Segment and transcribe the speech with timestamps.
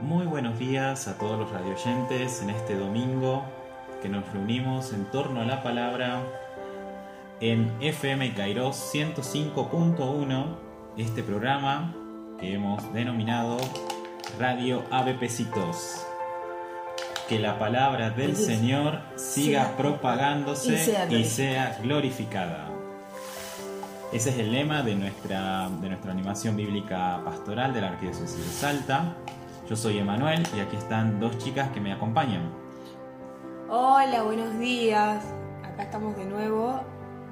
[0.00, 3.42] Muy buenos días a todos los radioyentes en este domingo
[4.00, 6.22] que nos reunimos en torno a la palabra
[7.40, 10.56] en FM Kairos 105.1,
[10.96, 11.92] este programa
[12.38, 13.56] que hemos denominado
[14.38, 16.06] Radio Avepecitos.
[17.28, 22.70] Que la palabra del Señor siga propagándose y sea glorificada.
[24.12, 28.52] Ese es el lema de nuestra, de nuestra animación bíblica pastoral de la Arquidiócesis de
[28.52, 29.16] Salta.
[29.68, 32.50] Yo soy Emanuel y aquí están dos chicas que me acompañan.
[33.68, 35.22] Hola, buenos días.
[35.62, 36.80] Acá estamos de nuevo.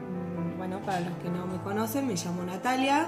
[0.05, 3.07] Mm, bueno, para los que no me conocen, me llamo Natalia.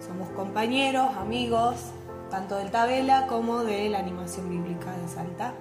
[0.00, 1.92] Somos compañeros, amigos,
[2.30, 5.52] tanto del Tabela como de la animación bíblica de Salta.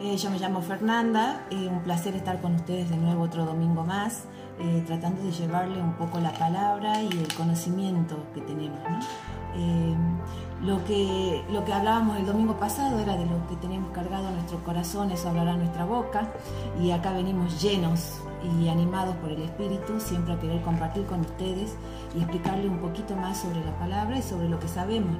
[0.00, 3.84] Eh, yo me llamo Fernanda y un placer estar con ustedes de nuevo otro domingo
[3.84, 4.24] más,
[4.58, 8.80] eh, tratando de llevarle un poco la palabra y el conocimiento que tenemos.
[8.80, 8.98] ¿no?
[10.62, 14.34] Lo que, lo que hablábamos el domingo pasado era de lo que tenemos cargado en
[14.36, 16.30] nuestro corazón, eso hablará nuestra boca,
[16.80, 21.74] y acá venimos llenos y animados por el Espíritu, siempre a querer compartir con ustedes
[22.14, 25.14] y explicarle un poquito más sobre la palabra y sobre lo que sabemos.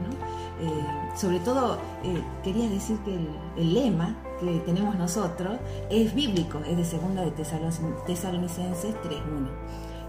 [0.60, 0.70] Eh,
[1.14, 3.28] sobre todo, eh, quería decir que el,
[3.58, 5.58] el, lema que tenemos nosotros
[5.90, 9.48] es bíblico, es de segunda de Tesalonicenses 3.1.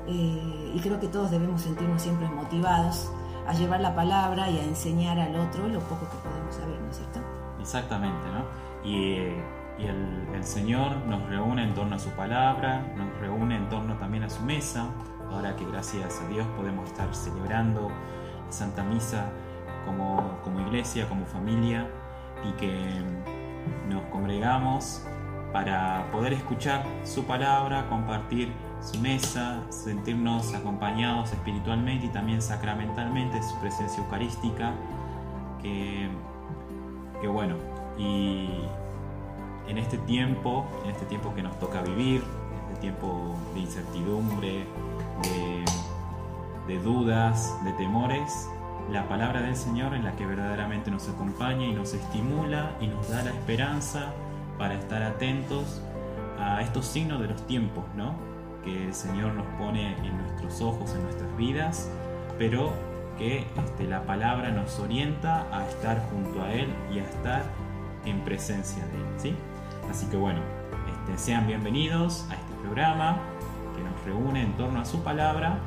[0.09, 3.09] Eh, y creo que todos debemos sentirnos siempre motivados
[3.47, 6.89] a llevar la palabra y a enseñar al otro lo poco que podemos saber, ¿no
[6.89, 7.19] es cierto?
[7.59, 8.89] Exactamente, ¿no?
[8.89, 9.15] Y,
[9.79, 14.23] el, el, Señor nos reúne en torno a su palabra, nos reúne en torno también
[14.23, 14.89] a su mesa,
[15.31, 19.29] ahora que gracias a Dios podemos estar celebrando la Santa Misa
[19.85, 21.87] como, como iglesia, como familia,
[22.43, 23.03] y que
[23.87, 25.03] nos congregamos
[25.53, 33.55] para poder escuchar su palabra, compartir su mesa, sentirnos acompañados espiritualmente y también sacramentalmente, su
[33.59, 34.73] presencia eucarística,
[35.61, 36.09] que,
[37.21, 37.55] que bueno,
[37.97, 38.49] y
[39.67, 44.65] en este tiempo, en este tiempo que nos toca vivir, en este tiempo de incertidumbre,
[45.23, 45.65] de,
[46.67, 48.49] de dudas, de temores,
[48.91, 53.09] la palabra del Señor en la que verdaderamente nos acompaña y nos estimula y nos
[53.09, 54.13] da la esperanza
[54.57, 55.81] para estar atentos
[56.39, 58.36] a estos signos de los tiempos, ¿no?
[58.67, 61.89] Que el Señor nos pone en nuestros ojos, en nuestras vidas,
[62.37, 62.73] pero
[63.17, 67.43] que este, la palabra nos orienta a estar junto a Él y a estar
[68.05, 69.07] en presencia de Él.
[69.17, 69.35] ¿sí?
[69.89, 70.41] Así que bueno,
[70.89, 73.17] este, sean bienvenidos a este programa
[73.75, 75.59] que nos reúne en torno a su palabra.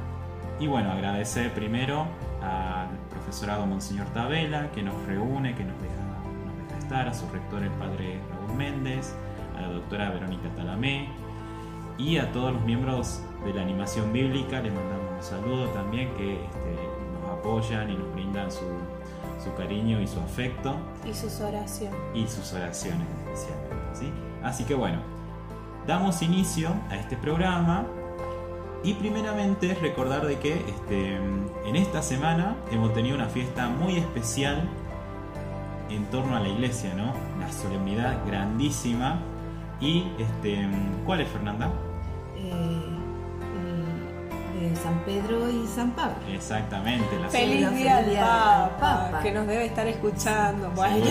[0.58, 2.06] Y bueno, agradecer primero
[2.42, 5.94] al profesorado Monseñor Tabela que nos reúne, que nos deja,
[6.44, 9.14] nos deja estar, a su rector el padre Raúl Méndez,
[9.56, 11.08] a la doctora Verónica Talamé,
[12.00, 16.44] y a todos los miembros de la animación bíblica les mandamos un saludo también que
[16.44, 16.76] este,
[17.20, 18.64] nos apoyan y nos brindan su,
[19.42, 20.76] su, cariño y su afecto.
[21.06, 21.98] Y sus oraciones.
[22.14, 23.76] Y sus oraciones especialmente.
[23.92, 24.10] ¿sí?
[24.42, 24.98] Así que bueno,
[25.86, 27.84] damos inicio a este programa
[28.82, 34.66] y primeramente recordar de que este, en esta semana hemos tenido una fiesta muy especial
[35.90, 37.12] en torno a la iglesia, ¿no?
[37.36, 39.20] Una solemnidad grandísima.
[39.80, 40.66] ¿Y este,
[41.04, 41.70] cuál es Fernanda?
[44.60, 46.16] Eh, San Pedro y San Pablo.
[46.28, 47.18] Exactamente.
[47.18, 50.70] La Feliz día del Papa, Papa, que nos debe estar escuchando.
[50.74, 51.06] Bueno.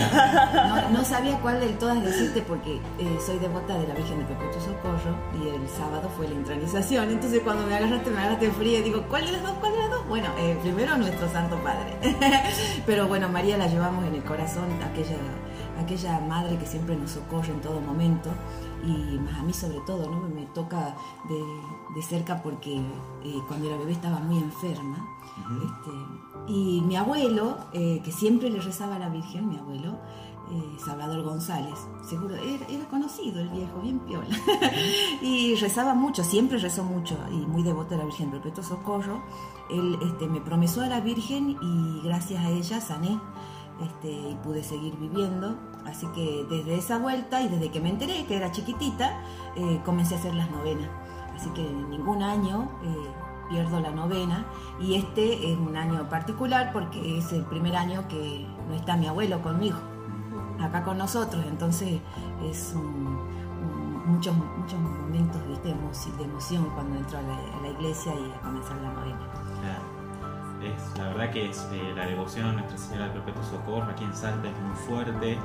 [0.70, 4.24] No, no, sabía cuál de todas decirte porque eh, soy devota de la Virgen de
[4.26, 7.10] Perpetuo Socorro y el sábado fue la intronización.
[7.10, 9.52] Entonces cuando me agarraste, me agarraste fría, digo, ¿cuál de las dos?
[9.60, 10.06] ¿Cuál de las dos?
[10.08, 11.96] Bueno, eh, primero nuestro Santo Padre.
[12.86, 15.16] Pero bueno, María la llevamos en el corazón, aquella,
[15.82, 18.30] aquella madre que siempre nos socorre en todo momento
[18.84, 20.28] y más a mí sobre todo, ¿no?
[20.28, 20.96] Me toca
[21.28, 21.42] de,
[21.94, 25.06] de cerca porque eh, cuando era bebé estaba muy enferma.
[25.38, 25.64] Uh -huh.
[25.64, 29.98] este, y mi abuelo, eh, que siempre le rezaba a la Virgen, mi abuelo,
[30.50, 34.26] eh, Salvador González, seguro, era, era, conocido el viejo, bien piola.
[34.28, 35.22] Uh -huh.
[35.22, 39.22] y rezaba mucho, siempre rezó mucho y muy devoto a la Virgen Perpetuo Socorro.
[39.70, 43.20] Él este, me promesó a la Virgen y gracias a ella sané
[43.80, 45.56] este, y pude seguir viviendo.
[45.86, 49.20] Así que desde esa vuelta y desde que me enteré que era chiquitita,
[49.56, 50.88] eh, comencé a hacer las novenas.
[51.34, 53.10] Así que ningún año eh,
[53.48, 54.44] pierdo la novena
[54.80, 59.06] y este es un año particular porque es el primer año que no está mi
[59.06, 59.78] abuelo conmigo,
[60.60, 61.44] acá con nosotros.
[61.46, 62.00] Entonces
[62.44, 63.18] es un,
[64.06, 65.68] muchos, muchos momentos ¿viste?
[65.68, 69.18] de emoción cuando entro a la, iglesia y a comenzar la novena.
[70.62, 74.14] Es, la verdad que eh, la devoción a Nuestra Señora del Perpetuo Socorro aquí en
[74.14, 75.38] Salta es muy fuerte.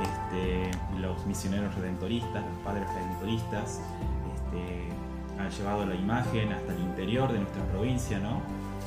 [0.00, 3.80] Este, los misioneros redentoristas, los padres redentoristas,
[4.34, 4.88] este,
[5.38, 8.40] han llevado la imagen hasta el interior de nuestra provincia, ¿no?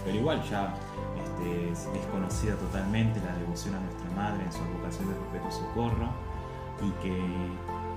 [0.03, 0.73] Pero igual ya
[1.17, 6.09] este, es desconocida totalmente la devoción a nuestra Madre en su vocación de perpetuo socorro
[6.81, 7.21] y que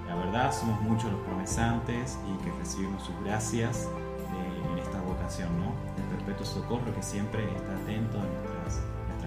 [0.06, 5.48] la verdad somos muchos los promesantes y que recibimos sus gracias eh, en esta vocación
[5.56, 5.72] ¿no?
[5.96, 8.82] del perpetuo socorro que siempre está atento a nuestras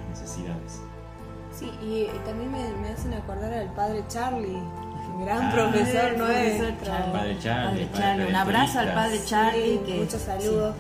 [0.10, 0.82] necesidades.
[1.64, 4.60] Sí, y, y también me, me hacen acordar al padre Charlie,
[5.24, 6.66] gran Ah, profesor el nuestro.
[6.68, 7.12] profesor Charlie.
[7.14, 8.28] Padre Charlie, Padre padre Charlie.
[8.30, 9.64] Un abrazo al padre Charlie.
[9.78, 10.76] Sí, que, muchos saludos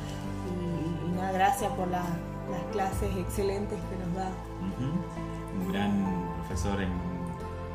[0.50, 2.02] y, y nada, gracias por la-
[2.52, 4.28] las clases excelentes que nos da.
[4.28, 5.62] Ujú.
[5.66, 6.90] Un gran profesor en,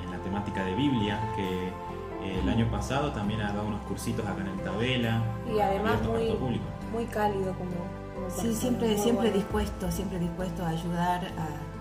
[0.05, 4.26] en la temática de Biblia que eh, el año pasado también ha dado unos cursitos
[4.26, 5.22] acá en el Tabela.
[5.50, 6.60] Y además muy,
[6.93, 7.70] muy cálido como,
[8.14, 9.37] como Sí, siempre, siempre bueno.
[9.37, 11.77] dispuesto, siempre dispuesto a ayudar a-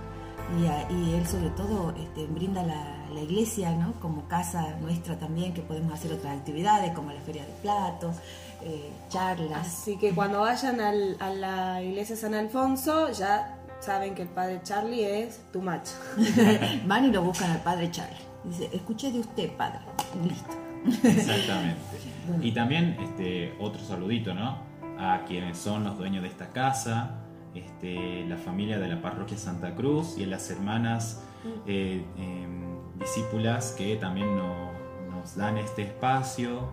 [0.59, 3.93] y, a- y él sobre todo este, brinda la, la iglesia, ¿no?
[3.99, 8.15] Como casa nuestra también, que podemos hacer otras actividades como la feria de platos,
[8.63, 9.67] eh, charlas.
[9.67, 14.61] Así que cuando vayan al- a la iglesia San Alfonso, ya saben que el padre
[14.63, 15.91] Charlie es tu macho.
[16.85, 18.17] Van y lo buscan al padre Charlie.
[18.43, 19.79] Dice, escuché de usted, padre.
[20.23, 21.07] Listo.
[21.07, 21.81] Exactamente.
[22.41, 24.57] Y también este, otro saludito, ¿no?
[24.99, 27.11] A quienes son los dueños de esta casa,
[27.59, 31.23] este, la familia de la parroquia Santa Cruz y las hermanas
[31.65, 34.71] eh, em, discípulas que también no-
[35.09, 36.69] nos dan este espacio.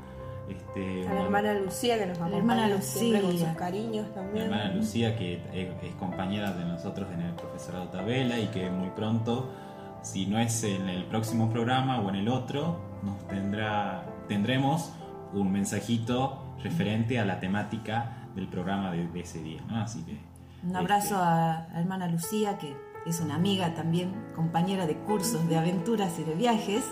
[0.49, 3.49] Este, A la hermana Lucía que nos La acompaña hermana siempre con Lucía.
[3.49, 4.45] sus cariños también.
[4.47, 8.91] hermana Lucía, que es, es compañera de nosotros en el profesorado Tabela y que muy
[8.91, 9.51] pronto,
[10.03, 14.93] si no es en el próximo programa o en el otro, nos tendrá, tendremos
[15.33, 19.63] un mensajito referente a la temática del programa de, de ese día.
[19.69, 19.79] ¿no?
[19.79, 20.19] Así que,
[20.67, 22.77] Un abrazo este, a la hermana Lucía, que
[23.07, 26.83] es una amiga también, compañera de cursos de aventuras y de viajes,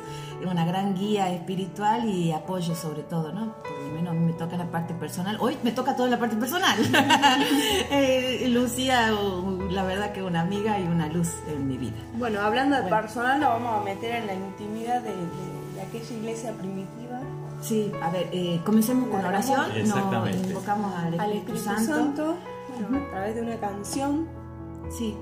[0.47, 3.55] una gran guía espiritual y apoyo sobre todo, ¿no?
[3.63, 5.39] Por lo menos a mí me toca la parte personal.
[5.41, 6.77] Hoy me toca toda la parte personal.
[7.91, 11.93] Eh, Lucía, uh, la verdad que una amiga y una luz en mi vida.
[12.15, 12.97] Bueno, hablando de Bueno.
[13.01, 17.21] personal, lo vamos a meter en la intimidad de, de- de aquella iglesia primitiva.
[17.61, 19.69] Sí, a ver, eh, comencemos con La oración.
[19.69, 20.49] Nos Exactamente.
[20.49, 22.37] invocamos al Al Espíritu, Espíritu Santo.
[22.87, 24.26] A través de una canción.
[24.90, 25.14] Sí,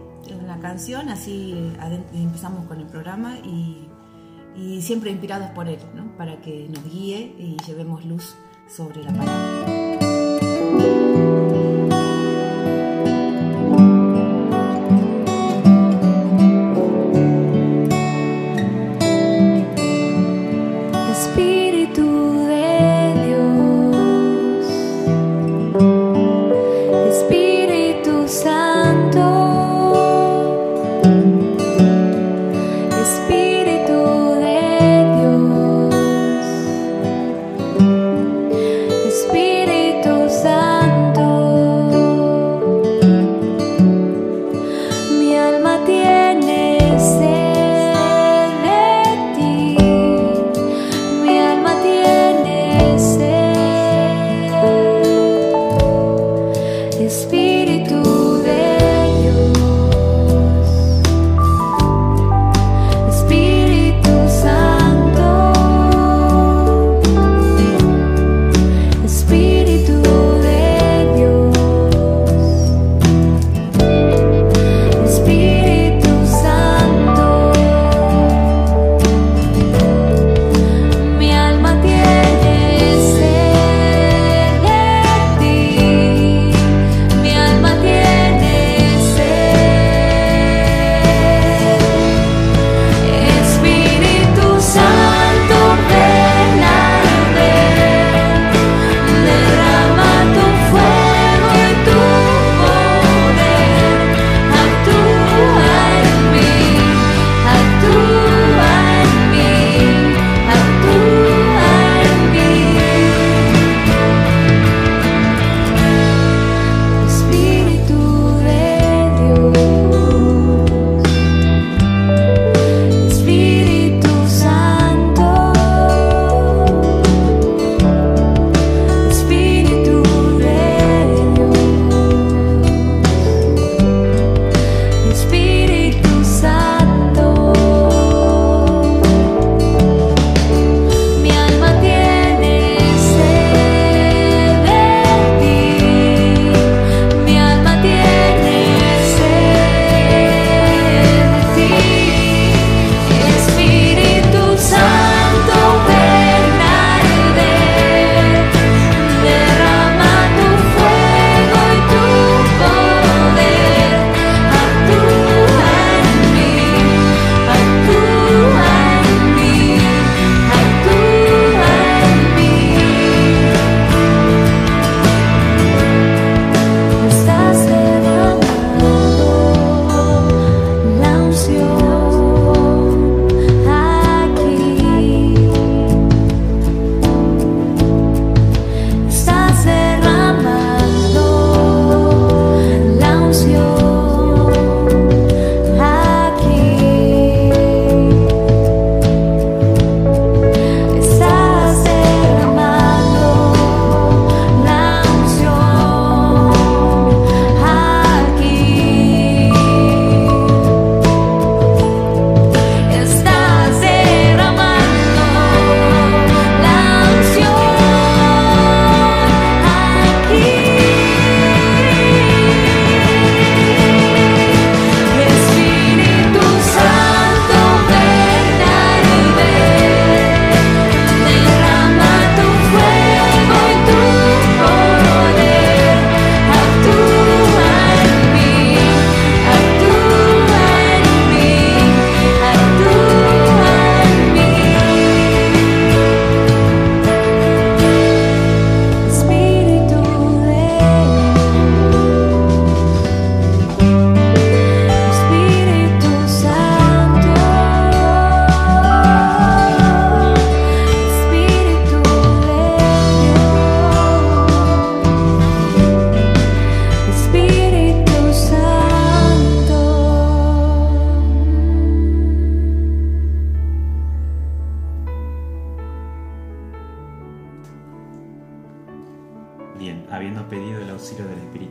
[0.42, 1.72] una canción, así
[2.14, 3.88] empezamos con el programa y,
[4.56, 6.16] y siempre inspirados por él, ¿no?
[6.16, 8.34] para que nos guíe y llevemos luz
[8.68, 10.99] sobre la palabra.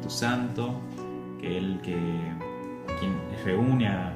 [0.10, 0.82] Santo,
[1.40, 1.96] que Él que,
[3.00, 4.16] quien reúne a,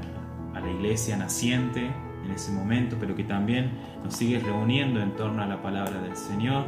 [0.53, 1.91] la iglesia naciente
[2.23, 3.71] en ese momento, pero que también
[4.01, 6.65] nos sigue reuniendo en torno a la palabra del Señor,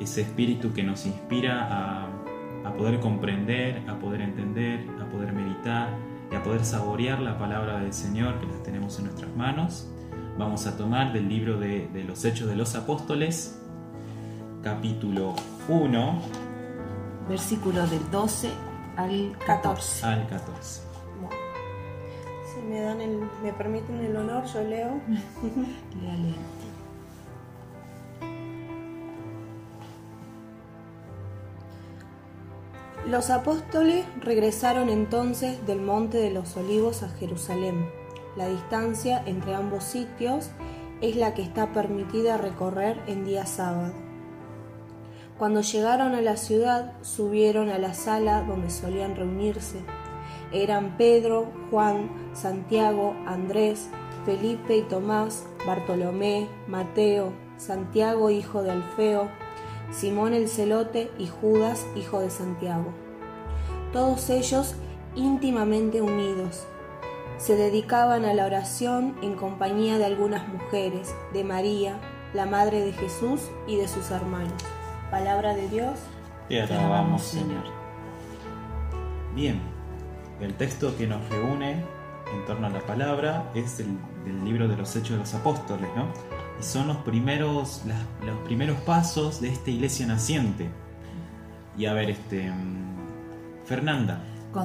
[0.00, 2.08] ese espíritu que nos inspira a,
[2.64, 5.90] a, poder comprender, a poder entender, a poder meditar
[6.32, 9.88] y a poder saborear la palabra del Señor que las tenemos en nuestras manos.
[10.36, 13.60] Vamos a tomar del libro de, de los Hechos de los Apóstoles,
[14.62, 15.34] capítulo
[15.68, 16.22] 1,
[17.28, 18.50] Versículo del 12
[18.96, 20.06] al 14.
[20.06, 20.80] al 14.
[21.20, 21.36] Bueno,
[22.52, 25.00] si me dan el, me permiten el honor, yo leo.
[26.02, 26.34] Léale.
[33.06, 37.88] Los apóstoles regresaron entonces del monte de los olivos a Jerusalén.
[38.36, 40.50] La distancia entre ambos sitios
[41.00, 44.07] es la que está permitida recorrer en día sábado.
[45.38, 49.78] Cuando llegaron a la ciudad, subieron a la sala donde solían reunirse.
[50.52, 53.88] Eran Pedro, Juan, Santiago, Andrés,
[54.26, 59.28] Felipe y Tomás, Bartolomé, Mateo, Santiago hijo de Alfeo,
[59.92, 62.92] Simón el celote y Judas hijo de Santiago.
[63.92, 64.74] Todos ellos
[65.14, 66.66] íntimamente unidos.
[67.36, 72.00] Se dedicaban a la oración en compañía de algunas mujeres, de María,
[72.34, 74.77] la madre de Jesús y de sus hermanos.
[75.10, 75.98] Palabra de Dios.
[76.48, 77.64] Te alabamos, Señor.
[79.34, 79.60] Bien,
[80.40, 81.84] el texto que nos reúne
[82.32, 85.88] en torno a la palabra es el del libro de los Hechos de los Apóstoles,
[85.96, 86.04] ¿no?
[86.60, 90.68] Y son los primeros, las- los primeros pasos de esta iglesia naciente.
[91.76, 92.50] Y a ver, este.
[92.50, 94.20] mm, Fernanda.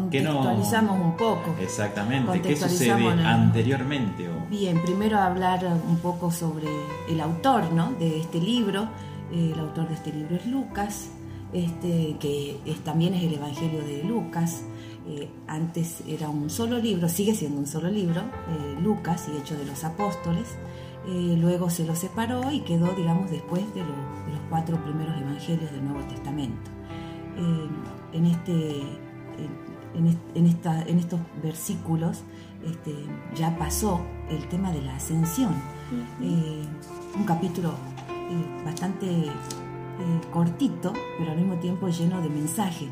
[0.09, 1.53] ¿qué no- Contextualizamos un poco.
[1.61, 3.27] Exactamente, ¿qué sucede Contextualizamos, ¿no?
[3.29, 4.29] anteriormente?
[4.29, 6.67] o- Bien, primero hablar un poco sobre
[7.09, 7.91] el autor ¿no?
[7.99, 8.87] de este libro.
[9.33, 11.09] El autor de este libro es Lucas,
[11.53, 14.63] este, que es- también es el Evangelio de Lucas.
[15.07, 19.57] Eh, antes era un solo libro, sigue siendo un solo libro, eh, Lucas y Hechos
[19.57, 20.47] de los Apóstoles.
[21.07, 25.19] Eh, luego se lo separó y quedó, digamos, después de, lo- de los cuatro primeros
[25.21, 26.71] evangelios del Nuevo Testamento.
[28.13, 29.49] En, este, en,
[29.95, 32.21] en est- en esta, en estos versículos
[32.63, 32.93] este,
[33.35, 33.99] ya pasó
[34.29, 35.53] el tema de la ascensión.
[36.21, 37.73] Un capítulo
[38.65, 42.89] bastante eh, cortito, pero al mismo tiempo lleno de mensajes.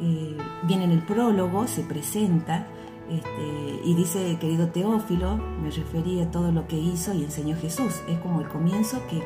[0.00, 2.68] Eh, viene en el prólogo, se presenta
[3.10, 8.02] este, y dice, querido Teófilo, me referí a todo lo que hizo y enseñó Jesús.
[8.08, 9.22] Es como el comienzo que,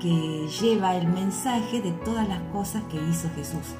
[0.00, 3.74] que lleva el mensaje de todas las cosas que hizo Jesús.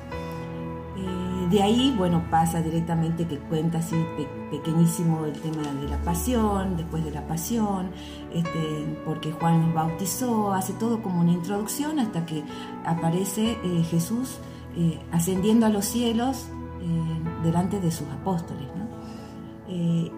[1.52, 6.76] De ahí, bueno, pasa directamente que cuenta así pe- pequeñísimo el tema de la pasión,
[6.78, 7.90] después de la pasión,
[8.32, 12.42] este, porque Juan nos bautizó, hace todo como una introducción hasta que
[12.86, 14.38] aparece eh, Jesús
[14.76, 16.48] eh, ascendiendo a los cielos
[16.80, 18.66] eh, delante de sus apóstoles.
[18.74, 18.82] ¿no?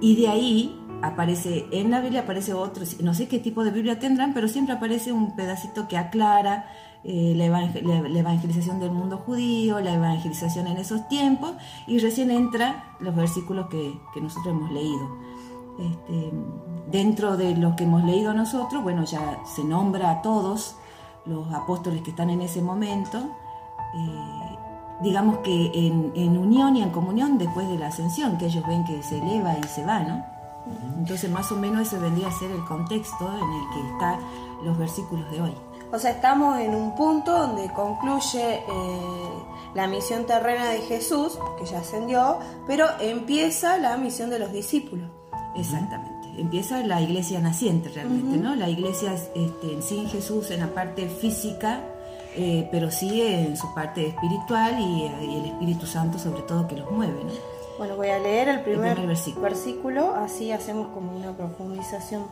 [0.00, 3.99] Y de ahí aparece, en la Biblia aparece otro, no sé qué tipo de Biblia
[3.99, 6.67] tendrán, pero siempre aparece un pedacito que aclara
[7.05, 11.53] eh, la, evangel- la- la evangelización del mundo judío, la evangelización en esos tiempos,
[11.87, 15.07] y recién entra los versículos que, que nosotros hemos leído.
[15.79, 16.33] Este,
[16.91, 20.77] dentro de los que hemos leído nosotros, bueno, ya se nombra a todos
[21.27, 23.19] los apóstoles que están en ese momento,
[23.97, 24.57] eh,
[25.03, 28.85] digamos que en, en unión y en comunión después de la ascensión, que ellos ven
[28.85, 30.25] que se eleva y se va, ¿no?
[30.97, 34.19] Entonces más o menos ese vendría a ser el contexto en el que están
[34.65, 35.53] los versículos de hoy.
[35.93, 38.62] O sea, estamos en un punto donde concluye eh,
[39.75, 45.09] la misión terrena de Jesús, que ya ascendió, pero empieza la misión de los discípulos.
[45.57, 46.12] Exactamente.
[46.37, 48.57] Empieza la iglesia naciente realmente, ¿no?
[48.57, 51.81] La iglesia este, sin Jesús en la parte física,
[52.37, 56.76] eh, pero sí en su parte espiritual y, y el Espíritu Santo sobre todo que
[56.76, 57.55] los mueve, ¿no?
[57.79, 59.43] Bueno, voy a leer el primer, primer versículo.
[59.43, 62.25] versículo, así hacemos como una profundización.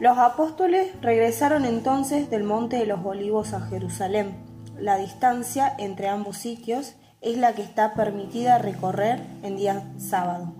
[0.00, 4.36] Los apóstoles regresaron entonces del monte de los olivos a Jerusalén.
[4.78, 10.54] La distancia entre ambos sitios es la que está permitida recorrer en día sábado.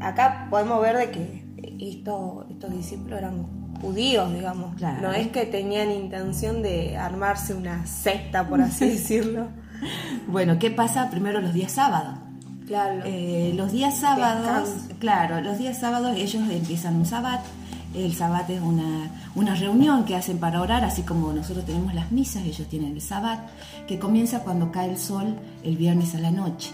[0.00, 1.44] Acá podemos ver de que
[1.80, 3.46] esto- estos discípulos eran
[3.80, 4.74] judíos, digamos.
[4.74, 5.00] Claro.
[5.02, 9.46] No es que tenían intención de armarse una secta, por así decirlo.
[10.26, 12.18] Bueno, ¿qué pasa primero los días sábados?
[12.66, 13.02] Claro.
[13.04, 14.94] Eh, los días sábados, Descanso.
[14.98, 17.40] claro, los días sábados ellos empiezan un sabbat.
[17.94, 22.10] El sabbat es una, una reunión que hacen para orar, así como nosotros tenemos las
[22.10, 23.38] misas, ellos tienen el sabbat,
[23.86, 26.70] que comienza cuando cae el sol el viernes a la noche.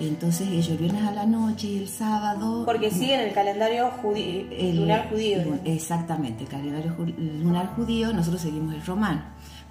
[0.00, 2.64] Entonces ellos el viernes a la noche y el sábado...
[2.64, 5.38] Porque siguen el calendario judí- el lunar judío.
[5.64, 9.22] exactamente, el calendario lunar judío, nosotros seguimos el romano.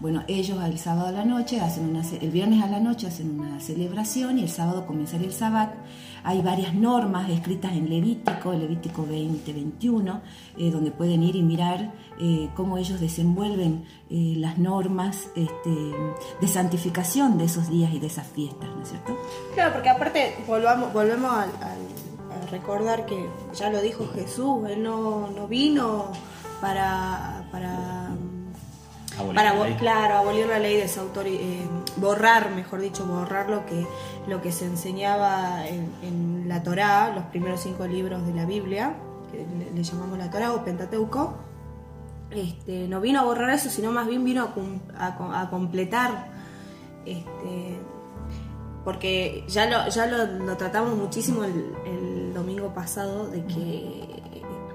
[0.04, 3.40] Bueno, ellos el sábado a la noche hacen una, el viernes a la noche hacen
[3.40, 5.76] una celebración y el sábado comenzaría el sabbat.
[6.26, 10.22] Hay varias normas escritas en Levítico, Levítico 20, 21,
[10.58, 15.96] eh, donde pueden ir y mirar eh, cómo ellos desenvuelven eh, las normas este,
[16.42, 19.18] de santificación de esos días y de esas fiestas, ¿no es cierto?
[19.54, 21.48] Claro, porque aparte volvamos, volvemos a
[22.52, 26.12] recordar que ya lo dijo Jesús, Él no, no vino
[26.64, 28.13] para, para,
[29.18, 29.76] Abolir para la abo- ley.
[29.76, 33.86] claro, abolir la ley de esa autori- eh, borrar, mejor dicho, borrar lo que,
[34.28, 38.96] lo que se enseñaba en, en la Torá, los primeros cinco libros de la Biblia,
[39.32, 41.34] que le, le llamamos la Torá o Pentateuco.
[42.32, 44.50] Este, no vino a borrar eso, sino más bien vino
[44.98, 46.30] a, completar
[47.06, 47.78] este,
[48.84, 54.13] porque ya lo, ya lo, lo tratamos muchísimo el, el domingo pasado de que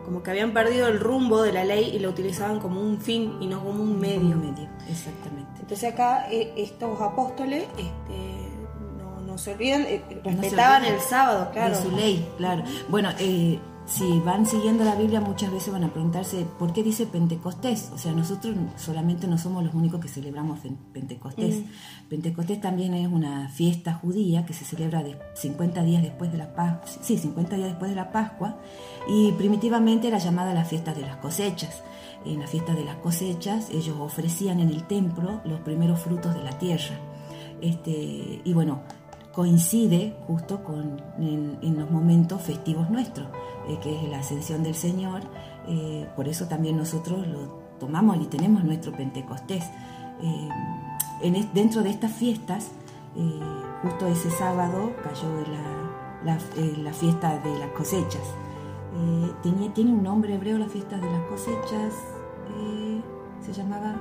[0.08, 3.36] como que habían perdido el rumbo de la ley y lo utilizaban como un fin
[3.42, 4.20] y no como un medio.
[4.20, 5.60] Un medio, exactamente.
[5.60, 8.48] Entonces acá eh, estos apóstoles este,
[8.96, 11.76] no, no se olvidan, eh, No se respetaban olvidan el sábado, claro.
[11.76, 12.64] De su ley, claro.
[12.88, 13.58] Bueno, eh,
[13.88, 17.90] si van siguiendo la Biblia muchas veces van a preguntarse por qué dice Pentecostés.
[17.94, 21.62] O sea, nosotros solamente no somos los únicos que celebramos Pen- Pentecostés.
[22.10, 26.54] Pentecostés también es una fiesta judía que se celebra de 50 días después de la
[26.54, 26.86] Pascua.
[27.00, 28.58] Sí, 50 días después de la Pascua.
[29.08, 31.82] Y primitivamente era llamada la fiesta de las cosechas.
[32.26, 36.42] En la fiesta de las cosechas ellos ofrecían en el templo los primeros frutos de
[36.42, 36.94] la tierra.
[37.62, 38.82] Este, y bueno,
[39.42, 43.28] coincide justo con en, los momentos festivos nuestros,
[43.68, 45.20] eh, que es la ascensión del Señor.
[45.68, 49.62] eh, por eso también nosotros lo tomamos y tenemos nuestro Pentecostés.
[50.20, 50.48] Eh,
[51.22, 52.72] en dentro de estas fiestas,
[53.82, 55.30] justo ese sábado cayó
[56.24, 56.36] la,
[56.82, 58.26] la- fiesta de las cosechas.
[59.44, 61.94] Tenía, tiene un nombre hebreo la fiesta de las cosechas,
[63.40, 63.94] se llamaba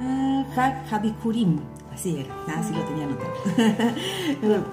[0.00, 0.44] Ah,
[0.90, 1.60] Habikurim,
[1.94, 3.32] así era, así lo tenía anotado.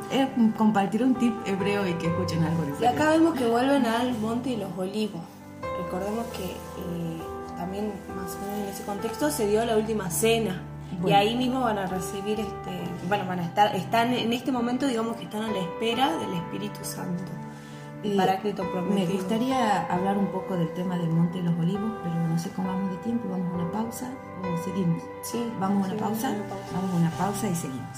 [0.12, 3.86] es compartir un tip hebreo y que escuchen algo de Y acá vemos que vuelven
[3.86, 5.22] al Monte de los Olivos.
[5.84, 7.22] Recordemos que eh,
[7.58, 10.62] también más o menos en ese contexto se dio la última cena.
[10.92, 11.18] Y Bueno.
[11.18, 12.72] ahí mismo van a recibir este,
[13.08, 16.34] bueno, van a estar, están en este momento digamos que están a la espera del
[16.34, 17.24] Espíritu Santo.
[18.04, 19.08] El Paráclito prometido.
[19.08, 22.50] Me gustaría hablar un poco del tema del Monte de los Olivos, pero no sé
[22.50, 24.10] cómo vamos de tiempo, vamos a una pausa
[24.48, 25.04] o seguimos.
[25.22, 26.74] Sí, Vamos a una sí, pausa, vamos a una pausa.
[26.74, 27.98] vamos a una pausa y seguimos.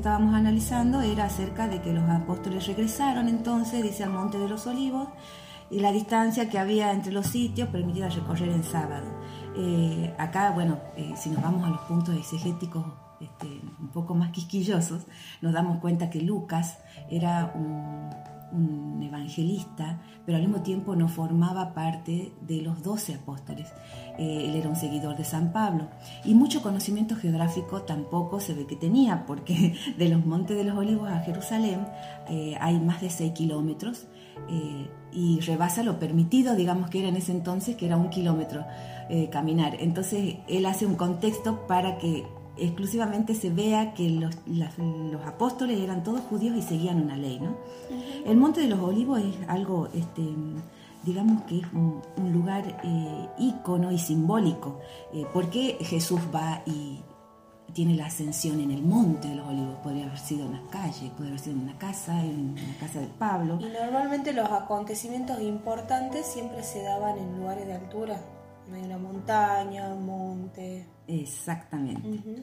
[0.00, 4.66] Estábamos analizando era acerca de que los apóstoles regresaron entonces, dice al Monte de los
[4.66, 5.08] Olivos,
[5.70, 9.06] y la distancia que había entre los sitios permitía recorrer en sábado.
[9.56, 12.86] Eh, acá, bueno, eh, si nos vamos a los puntos exegéticos
[13.20, 15.06] este, un poco más quisquillosos,
[15.42, 16.78] nos damos cuenta que Lucas
[17.10, 18.08] era un,
[18.52, 23.68] un evangelista, pero al mismo tiempo no formaba parte de los doce apóstoles.
[24.18, 25.88] Eh, él era un seguidor de San Pablo.
[26.24, 30.76] Y mucho conocimiento geográfico tampoco se ve que tenía, porque de los Montes de los
[30.76, 31.86] Olivos a Jerusalén
[32.28, 34.06] eh, hay más de 6 kilómetros
[34.48, 38.64] eh, y rebasa lo permitido, digamos que era en ese entonces, que era un kilómetro
[39.32, 39.76] caminar.
[39.80, 42.24] Entonces él hace un contexto para que
[42.60, 47.40] exclusivamente se vea que los, las- los apóstoles eran todos judíos y seguían una ley.
[47.40, 47.56] ¿no?
[48.26, 50.22] El Monte de los Olivos es algo, este,
[51.04, 54.78] digamos que es un, un lugar eh, ícono y simbólico.
[55.12, 57.00] Eh, ¿Por qué Jesús va y
[57.72, 59.76] tiene la ascensión en el Monte de los Olivos?
[59.82, 63.00] Podría haber sido en la calle, podría haber sido en una casa, en la casa
[63.00, 63.58] de Pablo.
[63.60, 68.20] Y normalmente los acontecimientos importantes siempre se daban en lugares de altura,
[68.78, 70.86] en una montaña, un monte.
[71.06, 72.08] Exactamente.
[72.08, 72.36] Ujú.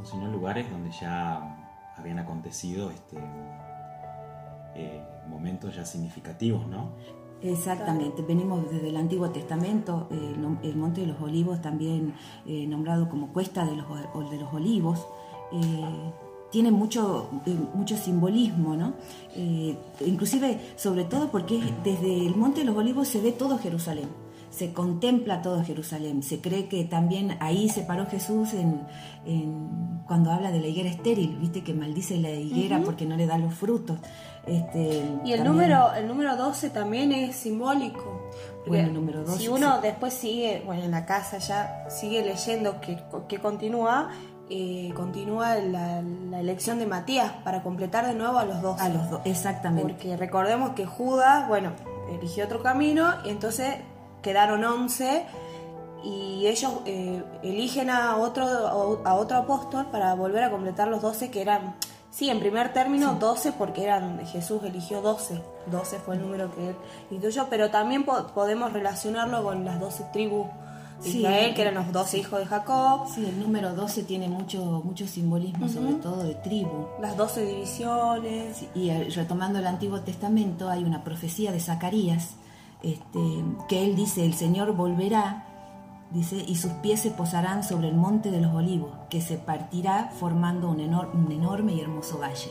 [0.00, 3.16] o si no lugares donde ya habían acontecido este,
[4.74, 6.90] eh, momentos ya significativos, ¿no?
[7.42, 12.14] Exactamente, venimos desde el Antiguo Testamento, eh, el, Monte de los Olivos también
[12.46, 15.06] eh, nombrado como Cuesta de los, o- de los Olivos,
[15.52, 16.12] eh,
[16.50, 18.94] tiene mucho, eh, mucho simbolismo, ¿no?
[19.34, 24.08] Eh, inclusive, sobre todo porque desde el Monte de los Olivos se ve todo Jerusalén,
[24.56, 28.86] se contempla todo Jerusalén, se cree que también ahí se paró Jesús en,
[29.26, 33.26] en- cuando habla de la higuera estéril, viste que maldice la higuera porque no le
[33.26, 33.98] da los frutos.
[34.46, 34.80] Este,
[35.24, 38.30] Y el también- número, el número 12 también es simbólico.
[38.66, 39.80] Bueno, el número 12, Si uno sí.
[39.82, 44.10] después sigue, bueno, en la casa ya sigue leyendo que, que continúa,
[44.48, 48.82] eh, continúa la, la elección de Matías para completar de nuevo a los 12.
[48.84, 49.92] A los dos, exactamente.
[49.92, 51.72] Porque recordemos que Judas, bueno,
[52.16, 53.74] eligió otro camino y entonces
[54.26, 55.24] quedaron 11
[56.04, 58.44] y ellos eh, eligen a otro,
[59.04, 61.76] a otro apóstol para volver a completar los 12 que eran,
[62.10, 66.70] sí, en primer término 12 porque eran Jesús eligió 12, 12 fue el número que
[66.70, 66.76] él
[67.10, 70.46] instituyó, pero también po- podemos relacionarlo con las 12 tribus
[71.02, 71.18] de Sí.
[71.18, 75.06] Israel, que eran los 12 hijos de Jacob, Sí, el número 12 tiene mucho, mucho
[75.06, 76.86] simbolismo, sobre todo de tribu.
[77.00, 78.56] las 12 divisiones.
[78.56, 82.30] Sí, Y eh, retomando el Antiguo Testamento, hay una profecía de Zacarías,
[82.82, 85.44] este, que él dice, el Señor volverá,
[86.10, 90.10] dice, y sus pies se posarán sobre el monte de los olivos, que se partirá
[90.18, 92.50] formando un, enor- un enorme y hermoso valle.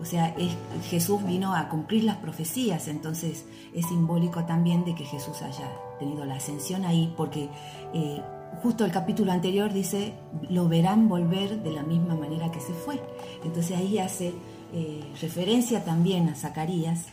[0.00, 0.56] O sea, es-
[0.90, 5.68] Jesús vino a cumplir las profecías, entonces es simbólico también de que Jesús haya
[6.00, 7.48] tenido la ascensión ahí, porque
[7.94, 8.20] eh,
[8.62, 10.14] justo el capítulo anterior dice,
[10.50, 13.00] lo verán volver de la misma manera que se fue.
[13.44, 14.34] Entonces ahí hace
[14.72, 17.06] eh, referencia también a Zacarías,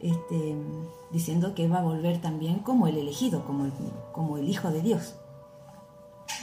[0.00, 0.56] este,
[1.10, 3.72] diciendo que va a volver también como el elegido, como el,
[4.12, 5.16] como el Hijo de Dios.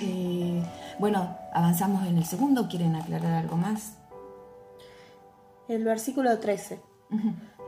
[0.01, 0.63] Eh,
[0.99, 3.97] bueno, avanzamos en el segundo, ¿quieren aclarar algo más?
[5.67, 6.79] El versículo 13.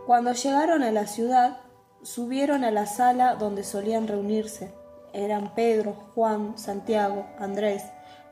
[0.06, 1.58] Cuando llegaron a la ciudad,
[2.04, 4.74] subieron a la sala donde solían reunirse.
[5.14, 7.84] Eran Pedro, Juan, Santiago, Andrés,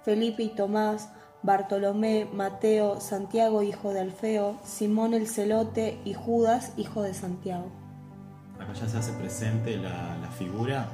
[0.03, 1.09] Felipe y Tomás,
[1.45, 7.67] Bartolomé, Mateo, Santiago, hijo de Alfeo, Simón el celote y Judas, hijo de Santiago.
[8.59, 10.89] Acá ya se hace presente la, figura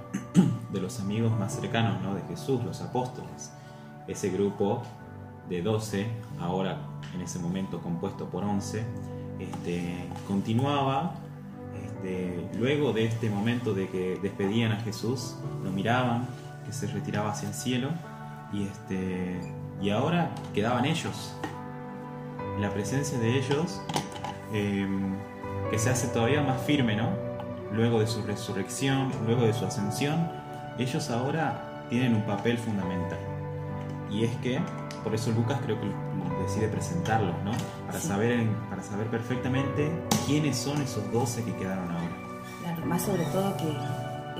[0.71, 2.13] de los amigos más cercanos ¿no?
[2.13, 3.51] de Jesús, los apóstoles.
[4.07, 4.83] Ese grupo
[5.49, 6.05] de 12,
[6.39, 6.77] ahora
[7.15, 8.83] en ese momento compuesto por 11,
[9.39, 11.15] este, continuaba,
[11.81, 16.27] este, luego de este momento de que despedían a Jesús, lo miraban,
[16.65, 17.89] que se retiraba hacia el cielo,
[18.53, 19.39] y, este,
[19.81, 21.35] y ahora quedaban ellos.
[22.59, 23.81] La presencia de ellos,
[24.53, 24.87] eh,
[25.69, 27.09] que se hace todavía más firme, ¿no?
[27.71, 30.29] Luego de su resurrección, luego de su ascensión,
[30.77, 33.19] ellos ahora tienen un papel fundamental.
[34.09, 34.59] Y es que,
[35.03, 35.87] por eso Lucas creo que
[36.43, 37.51] decide presentarlos, ¿no?
[37.87, 38.07] Para, Sí.
[38.07, 39.89] saber, para saber perfectamente
[40.25, 42.09] quiénes son esos 12 que quedaron ahora.
[42.61, 43.73] Claro, más sobre todo que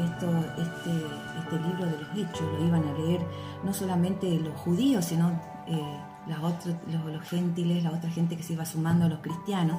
[0.04, 0.92] esto, este,
[1.40, 3.22] este libro de los hechos lo iban a leer
[3.64, 5.30] no solamente los judíos, sino
[5.68, 9.20] eh, las otras- los, los gentiles, la otra gente que se iba sumando a los
[9.20, 9.78] cristianos.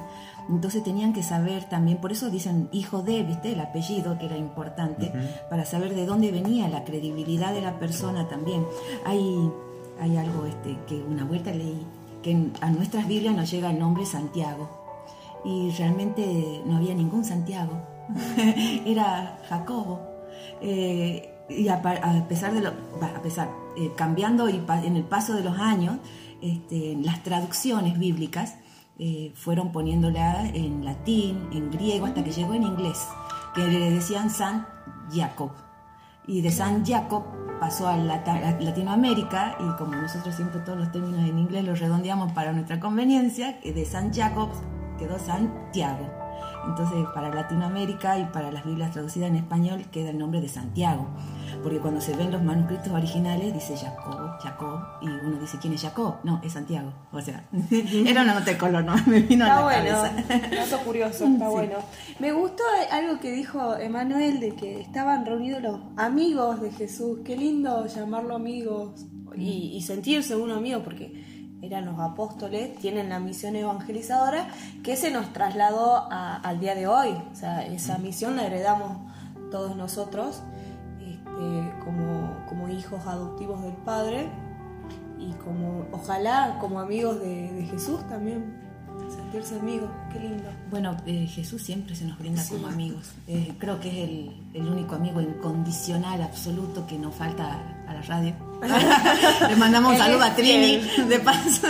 [0.49, 3.53] Entonces tenían que saber también, por eso dicen hijo de, ¿viste?
[3.53, 5.11] El apellido que era importante,
[5.49, 8.65] para saber de dónde venía la credibilidad de la persona también.
[9.05, 9.49] Hay,
[10.01, 11.85] hay algo este, que una vuelta leí,
[12.21, 14.69] que a nuestras Biblias nos llega el nombre Santiago.
[15.45, 17.81] y realmente no había ningún Santiago,
[18.85, 20.12] era Jacobo.
[20.63, 25.03] Eh, y a, a pesar de lo, a pesar, eh, cambiando y pa- en el
[25.03, 25.97] paso de los años,
[26.41, 28.55] este, las traducciones bíblicas
[28.97, 33.05] eh, fueron poniéndola en latín, en griego, hasta que llegó en inglés,
[33.53, 34.65] que le decían San
[35.11, 35.51] Jacob.
[36.25, 37.23] Y de San Jacob
[37.59, 42.53] pasó a Latinoamérica, y como nosotros siempre todos los términos en inglés los redondeamos para
[42.53, 44.49] nuestra conveniencia, que de San Jacob
[44.97, 46.22] quedó Santiago.
[46.67, 51.07] Entonces, para Latinoamérica y para las Biblias traducidas en español queda el nombre de Santiago.
[51.61, 55.81] Porque cuando se ven los manuscritos originales dice Jacob, Jacob, y uno dice, ¿quién es
[55.81, 56.15] Jacob?
[56.23, 56.93] No, es Santiago.
[57.11, 57.45] O sea,
[58.05, 58.95] era una nota de color, ¿no?
[59.05, 60.45] Me vino Está a la bueno, cabeza.
[60.51, 61.75] dato curioso, está bueno.
[62.19, 67.19] Me gustó algo que dijo Emanuel de que estaban reunidos los amigos de Jesús.
[67.23, 71.32] Qué lindo llamarlo amigos y, y sentirse uno amigo porque
[71.63, 74.47] eran los apóstoles, tienen la misión evangelizadora
[74.83, 77.09] que se nos trasladó a- al día de hoy.
[77.31, 78.97] O sea, esa misión la heredamos
[79.49, 80.41] todos nosotros
[80.99, 84.27] este, como, como hijos adoptivos del Padre
[85.19, 88.61] y como ojalá como amigos de, de Jesús también
[89.09, 92.55] sentirse amigos qué lindo Bueno, eh, Jesús siempre se nos brinda Sí.
[92.55, 93.11] como amigos.
[93.27, 98.01] Eh, creo que es el, el único amigo incondicional, absoluto, que nos falta a la
[98.01, 98.33] radio.
[99.49, 100.77] Le mandamos un saludo a Trini,
[101.09, 101.67] de paso.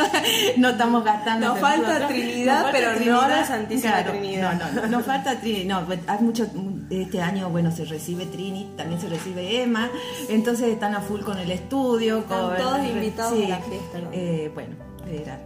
[0.57, 1.47] No estamos gastando.
[1.47, 2.07] Nos falta.
[2.07, 4.53] Trinidad, pero no la Santísima Trinidad.
[4.53, 5.65] No, no, no, nos falta Trini.
[5.65, 6.47] No, pues, hay mucho,
[6.89, 9.89] este año, bueno, se recibe Trini, también se recibe Emma.
[10.29, 12.19] Entonces están a full con el estudio.
[12.19, 14.09] Están con, todos invitados a la fiesta, ¿no?
[14.11, 14.75] eh, bueno,
[15.11, 15.39] era.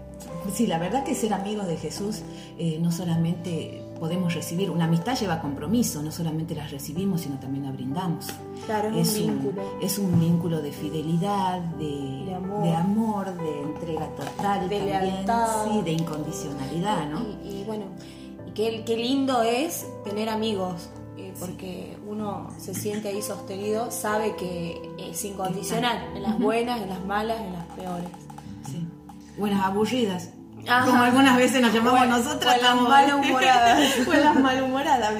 [0.54, 2.22] Sí, la verdad que ser amigos de Jesús
[2.58, 7.66] eh, no solamente podemos recibir, una amistad lleva compromiso, no solamente las recibimos, sino también
[7.66, 8.28] la brindamos.
[8.66, 9.62] Claro, es un vínculo.
[9.82, 12.64] es un vínculo de fidelidad, de, De amor.
[12.64, 15.66] de, amor, de entrega total, De también, lealtad.
[15.66, 17.22] sí, de incondicionalidad, ¿no?
[17.44, 17.86] y, y bueno
[18.48, 24.36] y qué, qué lindo es tener amigos eh, porque uno se siente ahí sostenido sabe
[24.36, 28.10] que es incondicional en las buenas en las malas en las peores
[28.66, 28.86] Sí.
[29.38, 30.30] Buenas aburridas.
[30.70, 30.86] Ajá.
[30.86, 32.58] Como algunas veces nos llamamos Bueno, nosotras.
[32.58, 34.08] o las malhumoradas.
[34.08, 35.14] o las malhumoradas.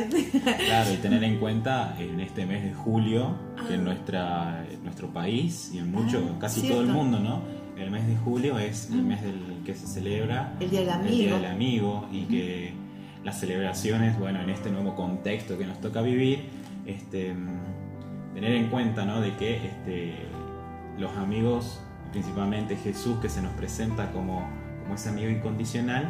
[0.66, 3.36] Claro, y tener en cuenta en este mes de julio
[3.68, 3.76] que Ah.
[3.76, 6.80] en nuestra, en nuestro país y en mucho, Ah, casi cierto.
[6.80, 7.42] todo el mundo, ¿no?
[7.78, 10.96] El mes de julio es el mes del que se celebra El Día del el
[11.08, 11.36] Día Amigo.
[11.38, 12.74] del Amigo y que
[13.24, 16.50] las celebraciones, bueno, en este nuevo contexto que nos toca vivir,
[16.86, 19.22] este, mm, tener en cuenta, ¿no?
[19.22, 20.16] De que este,
[20.98, 21.80] los amigos,
[22.12, 24.48] principalmente Jesús, que se nos presenta como,
[24.88, 26.08] como ese amigo incondicional,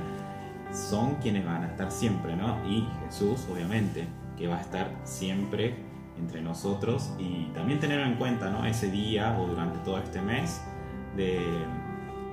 [0.72, 2.64] son quienes van a estar siempre, ¿no?
[2.70, 5.76] Y Jesús, obviamente, que va a estar siempre
[6.20, 8.66] entre nosotros y también tener en cuenta, ¿no?
[8.66, 10.62] Ese día o durante todo este mes
[11.16, 11.40] de,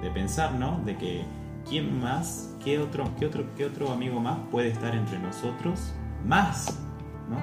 [0.03, 0.81] de pensar, ¿no?
[0.85, 1.25] De que
[1.67, 5.93] quién más, qué otro, qué otro, qué otro amigo más puede estar entre nosotros
[6.27, 6.79] más,
[7.31, 7.37] ¿no?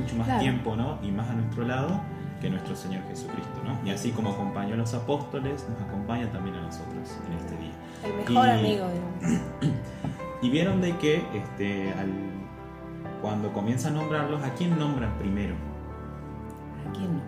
[0.00, 0.40] Mucho más Claro.
[0.42, 0.98] tiempo, ¿no?
[1.02, 2.00] Y más a nuestro lado
[2.40, 3.78] que nuestro Señor Jesucristo, ¿no?
[3.88, 7.53] Y así como acompañó a los apóstoles, nos acompaña también a nosotros en este.
[8.04, 9.42] El mejor Y- amigo digamos.
[10.42, 12.12] Y vieron de que este, al-
[13.22, 15.54] cuando comienza a nombrarlos, ¿a quién nombran primero?
[16.86, 17.22] ¿A quién no?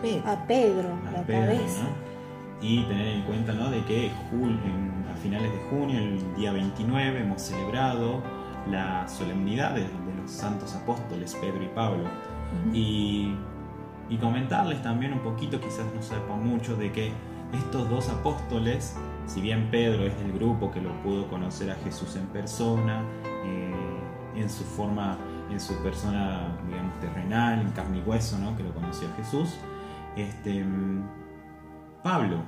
[0.00, 0.22] Pedro.
[0.30, 2.64] a Pedro A la Pedro, cabeza ¿no?
[2.66, 3.70] Y tener en cuenta ¿no?
[3.70, 8.22] de que jul- en- a finales de junio, el día 29, hemos celebrado
[8.70, 9.88] la solemnidad de, de
[10.22, 12.04] los santos apóstoles Pedro y Pablo.
[12.72, 13.34] Y,
[14.08, 17.10] y comentarles también un poquito, quizás no sepan mucho, de que
[17.54, 22.16] estos dos apóstoles, si bien Pedro es del grupo que lo pudo conocer a Jesús
[22.16, 23.02] en persona,
[23.44, 23.72] eh,
[24.36, 25.16] en su forma,
[25.50, 28.56] en su persona, digamos, terrenal, en carne y hueso, ¿no?
[28.56, 29.56] que lo conoció a Jesús,
[30.16, 31.08] este, mm,
[32.02, 32.42] Pablo,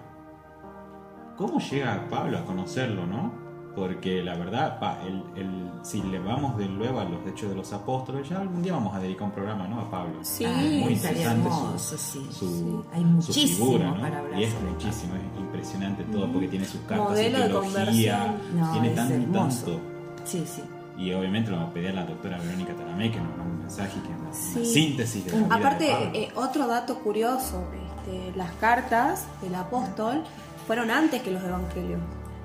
[1.36, 3.45] ¿cómo llega Pablo a conocerlo, no?
[3.76, 7.54] Porque la verdad, pa- el- el- si le vamos de luego a los hechos de
[7.56, 9.80] los apóstoles, ya algún día vamos a dedicar un programa, ¿no?
[9.82, 10.14] A Pablo.
[10.22, 12.26] sí Ah, muy interesante su- sí.
[12.32, 14.00] su, Hay su figura, ¿no?
[14.00, 18.34] para Y es muchísimo, es impresionante todo, porque tiene sus cartas Modelo de teología.
[18.54, 19.66] No, tiene tanto, hermoso.
[19.66, 19.80] tanto.
[20.24, 20.62] Sí, sí.
[20.96, 23.58] Y obviamente lo vamos a pedir a la doctora Verónica Taramé que nos mande un
[23.60, 24.64] mensaje y que nos una Sí.
[24.64, 26.10] síntesis de la vida de Aparte, Pablo.
[26.14, 27.62] eh, otro dato curioso,
[28.06, 30.22] este, las cartas del apóstol
[30.66, 32.00] fueron antes que los evangelios.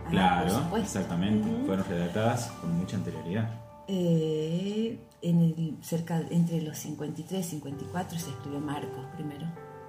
[0.06, 1.00] Ah, Claro, por supuesto.
[1.00, 1.48] exactamente.
[1.66, 3.50] Fueron redactadas con mucha anterioridad.
[3.88, 9.46] Eh, en el, cerca, entre los 53 y 54 se escribió Marcos primero.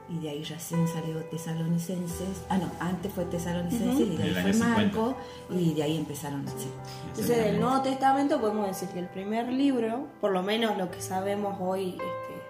[0.09, 2.43] Y de ahí recién salió Tesalonicenses.
[2.51, 4.77] Ah, no, antes fue Tesalonicenses y de ahí fue año 50.
[4.83, 5.15] Marcos.
[5.51, 6.69] Y de ahí empezaron así.
[7.09, 11.01] Entonces, del Nuevo Testamento podemos decir que el primer libro, por lo menos lo que
[11.01, 12.43] sabemos hoy este,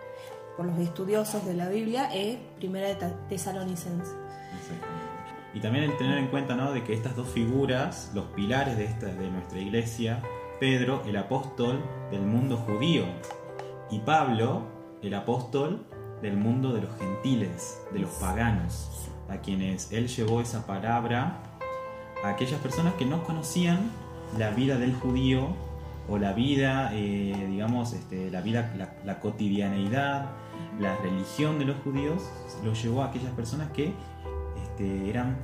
[0.57, 2.97] por los estudiosos de la Biblia, es Primera de
[3.29, 4.13] Tesalonicenses.
[5.55, 6.73] Y también el tener en cuenta ¿no?
[6.73, 10.23] de que estas dos figuras, los pilares de, esta, de nuestra iglesia,
[10.59, 13.05] Pedro, el apóstol del mundo judío,
[13.91, 14.63] y Pablo,
[15.03, 15.85] el apóstol
[16.23, 21.43] del mundo de los gentiles, de los paganos, a quienes él llevó esa palabra
[22.25, 23.91] a aquellas personas que no conocían
[24.39, 25.49] la vida del judío
[26.09, 30.31] o la vida, eh, digamos, este, la vida, la, la cotidianeidad,
[30.81, 32.23] la religión de los judíos,
[32.65, 33.93] lo llevó a aquellas personas que
[34.73, 35.37] este, eran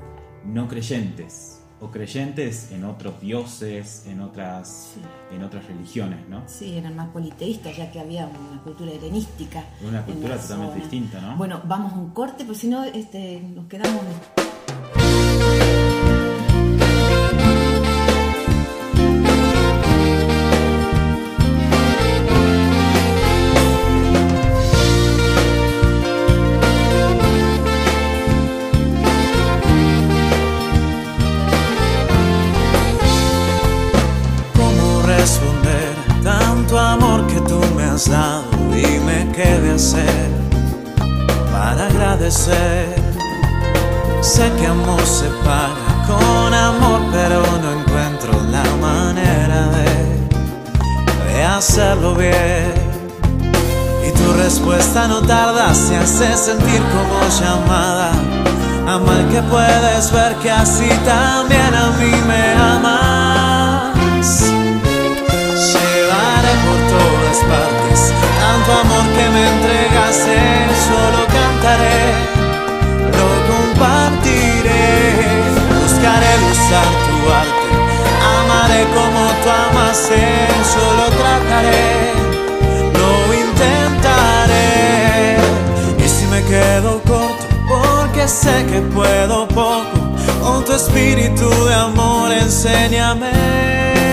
[0.44, 5.00] no creyentes o creyentes en otros dioses, en otras, Sí.
[5.36, 6.42] en otras religiones, ¿no?
[6.48, 9.62] Sí, eran más politeístas, ya que había una cultura helenística.
[9.86, 10.80] Una cultura totalmente zona.
[10.82, 11.36] distinta, ¿no?
[11.36, 14.02] Bueno, vamos a un corte, porque si no este, nos quedamos.
[41.52, 42.96] Para agradecer.
[44.20, 52.16] Sé que amor se paga con amor, pero no encuentro la manera de, de hacerlo
[52.16, 52.74] bien.
[54.04, 58.10] Y tu respuesta no tarda, se hace sentir como llamada.
[58.84, 63.94] Amar que puedes ver que así también a mí me amas.
[65.70, 68.27] Llevaré por todas partes
[68.68, 70.36] tanto amor que me entregaste,
[70.88, 72.00] solo cantaré,
[73.16, 74.86] lo compartiré,
[75.80, 77.68] buscaré usar tu arte,
[78.38, 80.22] amaré como tú amaste,
[80.74, 82.12] solo trataré,
[82.98, 83.10] lo
[83.46, 84.68] intentaré,
[86.04, 89.98] y si me quedo corto, porque sé que puedo poco,
[90.42, 94.07] con tu espíritu de amor enséñame.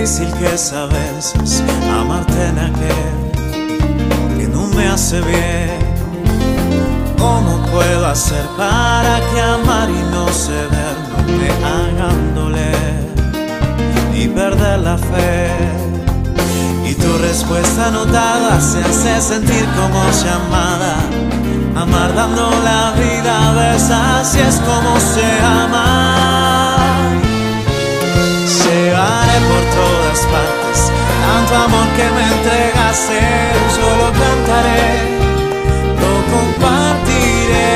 [0.00, 1.62] Difícil que es a veces
[2.00, 5.78] amarte en aquel que no me hace bien.
[7.18, 13.04] ¿Cómo puedo hacer para que amar y no ceder no me hagan doler
[14.14, 15.50] y perder la fe?
[16.86, 20.96] Y tu respuesta notada se hace sentir como llamada.
[21.76, 26.49] Amar dando la vida, ves así es como se ama.
[29.30, 30.78] Por todas partes.
[31.22, 33.20] Tanto amor que me entregaste,
[33.76, 34.86] yo lo cantaré,
[36.02, 37.72] lo compartiré,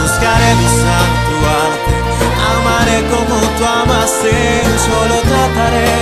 [0.00, 1.94] buscaré usar tu arte,
[2.52, 4.34] amaré como tú amaste,
[4.86, 5.94] yo lo trataré,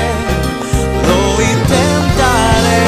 [1.08, 1.20] lo
[1.54, 2.86] intentaré,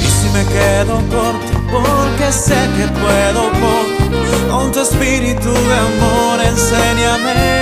[0.00, 4.04] y si me quedo corto, porque sé que puedo poco,
[4.50, 7.59] con tu espíritu de amor enséñame.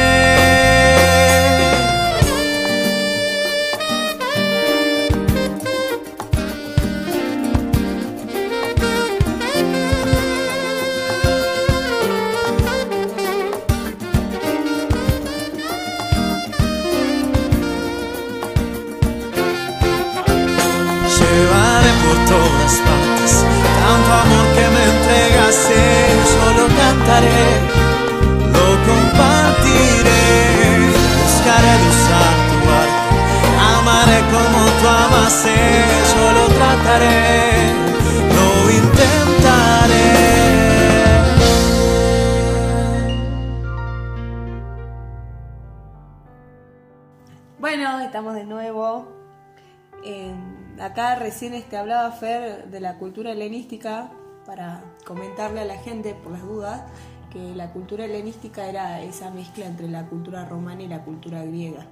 [50.98, 54.10] Acá recién este, hablaba Fer de la cultura helenística
[54.44, 56.82] para comentarle a la gente, por las dudas,
[57.30, 61.86] que la cultura helenística era esa mezcla entre la cultura romana y la cultura griega.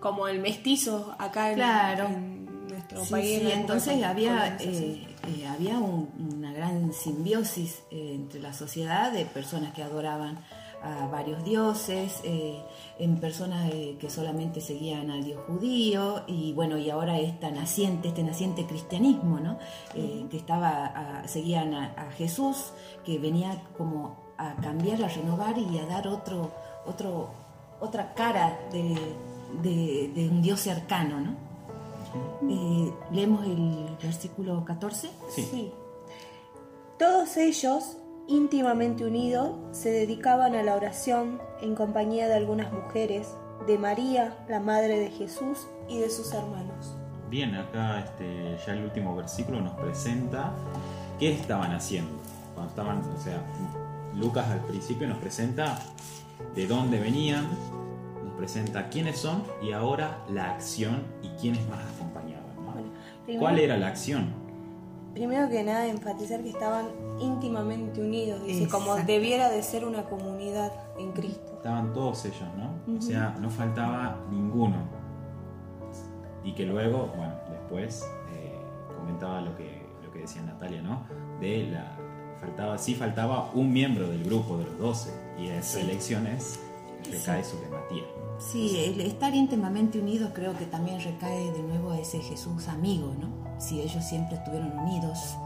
[0.00, 2.06] Como el mestizo acá en, Claro.
[2.06, 3.40] en nuestro Sí, país.
[3.40, 6.08] sí, entonces había, eh, eh, había un-
[6.38, 10.38] una gran simbiosis eh, entre la sociedad de personas que adoraban
[10.82, 12.62] a varios dioses, eh,
[12.98, 18.08] en personas eh, que solamente seguían al dios judío y bueno, y ahora esta naciente,
[18.08, 19.58] este naciente cristianismo, ¿no?
[19.94, 22.72] Eh, que estaba, a- seguían a, a Jesús,
[23.04, 26.50] que venía como a cambiar, a renovar y a dar otro,
[26.86, 27.30] otro,
[27.80, 28.94] otra cara de,
[29.62, 31.48] de- de un dios cercano, ¿no?
[32.50, 35.10] Eh, leemos el versículo 14.
[35.28, 35.42] Sí.
[35.50, 35.72] Sí.
[36.98, 37.96] Todos ellos,
[38.28, 43.34] íntimamente unidos, se dedicaban a la oración en compañía de algunas mujeres,
[43.66, 46.94] de María, la madre de Jesús, y de sus hermanos.
[47.30, 50.52] Bien, acá este, ya el último versículo nos presenta
[51.18, 52.12] qué estaban haciendo.
[52.54, 53.42] Cuando estaban, o sea,
[54.14, 55.78] Lucas al principio nos presenta
[56.54, 57.46] de dónde venían,
[58.24, 62.54] nos presenta quiénes son y ahora la acción y quiénes más acompañaban.
[62.56, 62.72] ¿no?
[62.72, 64.32] Bueno, ¿Cuál era la acción?
[65.18, 66.86] Primero que nada, enfatizar que estaban
[67.18, 71.54] íntimamente unidos, dice, como debiera de ser una comunidad en Cristo.
[71.56, 72.96] Estaban todos ellos, ¿no?
[72.96, 74.76] O sea, no faltaba ninguno.
[76.44, 78.54] Y que luego, bueno, después eh,
[78.96, 81.02] comentaba lo que, lo que decía Natalia, ¿no?
[81.40, 81.96] De la.
[82.40, 85.10] Faltaba, sí faltaba un miembro del grupo de los 12
[85.40, 85.80] y esas Sí.
[85.80, 86.60] elecciones
[87.10, 88.06] recae sobre Matías.
[88.38, 93.12] Sí, el estar íntimamente unidos creo que también recae de nuevo a ese Jesús amigo,
[93.18, 93.37] ¿no?
[93.58, 95.36] Si ellos siempre estuvieron unidos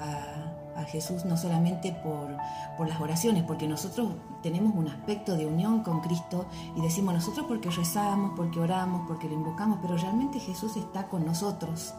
[0.00, 2.36] a, Jesús, no solamente por,
[2.76, 4.10] por las oraciones, porque nosotros
[4.42, 6.44] tenemos un aspecto de unión con Cristo
[6.76, 11.24] y decimos nosotros porque rezamos, porque oramos, porque lo invocamos, pero realmente Jesús está con
[11.24, 11.94] nosotros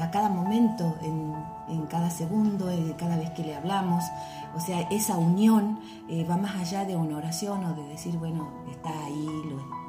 [0.00, 1.32] a cada momento, en,
[1.68, 4.02] en cada segundo, eh, cada vez que le hablamos.
[4.56, 8.48] O sea, esa unión eh, va más allá de una oración o de decir, bueno,
[8.70, 9.83] está ahí, lo-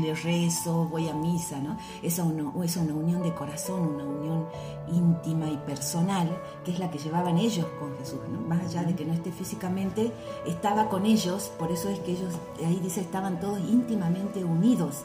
[0.00, 1.76] le rezo, voy a misa, ¿no?
[2.02, 4.46] Es una, es una unión de corazón, una unión
[4.92, 6.28] íntima y personal,
[6.64, 8.40] que es la que llevaban ellos con Jesús, ¿no?
[8.40, 10.12] Más allá de que no esté físicamente,
[10.46, 12.34] estaba con ellos, por eso es que ellos,
[12.64, 15.02] ahí dice, estaban todos íntimamente unidos.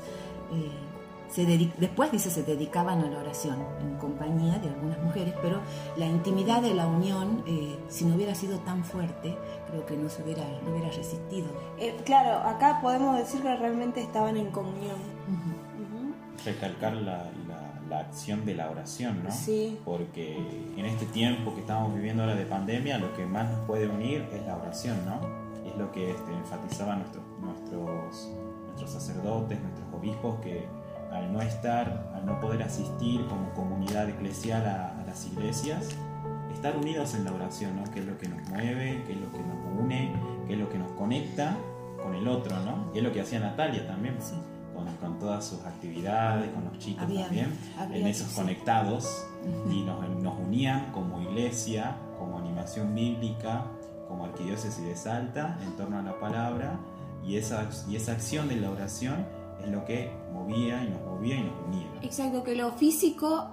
[0.53, 0.90] Eh,
[1.31, 5.59] se dedi- después dice se dedicaban a la oración en compañía de algunas mujeres, pero
[5.97, 9.37] la intimidad de la unión, eh, si no hubiera sido tan fuerte,
[9.69, 11.47] creo que no se hubiera, no hubiera resistido.
[11.79, 14.97] Eh, claro, acá podemos decir que realmente estaban en comunión.
[15.27, 16.13] Ujú.
[16.45, 19.31] Recalcar la, la- la acción de la oración, ¿no?
[19.31, 19.77] Sí.
[19.83, 20.37] Porque
[20.77, 24.25] en este tiempo que estamos viviendo ahora de pandemia, lo que más nos puede unir
[24.33, 25.19] es la oración, ¿no?
[25.69, 28.29] Es lo que este, enfatizaban nuestros, nuestros,
[28.65, 30.65] nuestros sacerdotes, nuestros obispos, que
[31.11, 35.89] al no estar, al no poder asistir como comunidad eclesial a, a las iglesias,
[36.53, 37.83] estar unidos en la oración, ¿no?
[37.91, 40.13] Que es lo que nos mueve, que es lo que nos une,
[40.47, 41.55] que es lo que nos conecta
[42.01, 42.91] con el otro, ¿no?
[42.93, 44.35] Y es lo que hacía Natalia también, Sí.
[44.75, 48.35] con, con todas sus actividades, con los chicos Había- también, había- en esos sí.
[48.35, 49.25] conectados,
[49.71, 53.65] y nos, nos unían como iglesia, como animación bíblica,
[54.07, 56.77] como arquidiócesis de Salta, en torno a la palabra,
[57.25, 59.25] y esa, y esa acción de la oración
[59.63, 60.11] es lo que
[60.41, 61.87] movía y nos movía y nos unía.
[62.01, 63.47] Exacto, que lo físico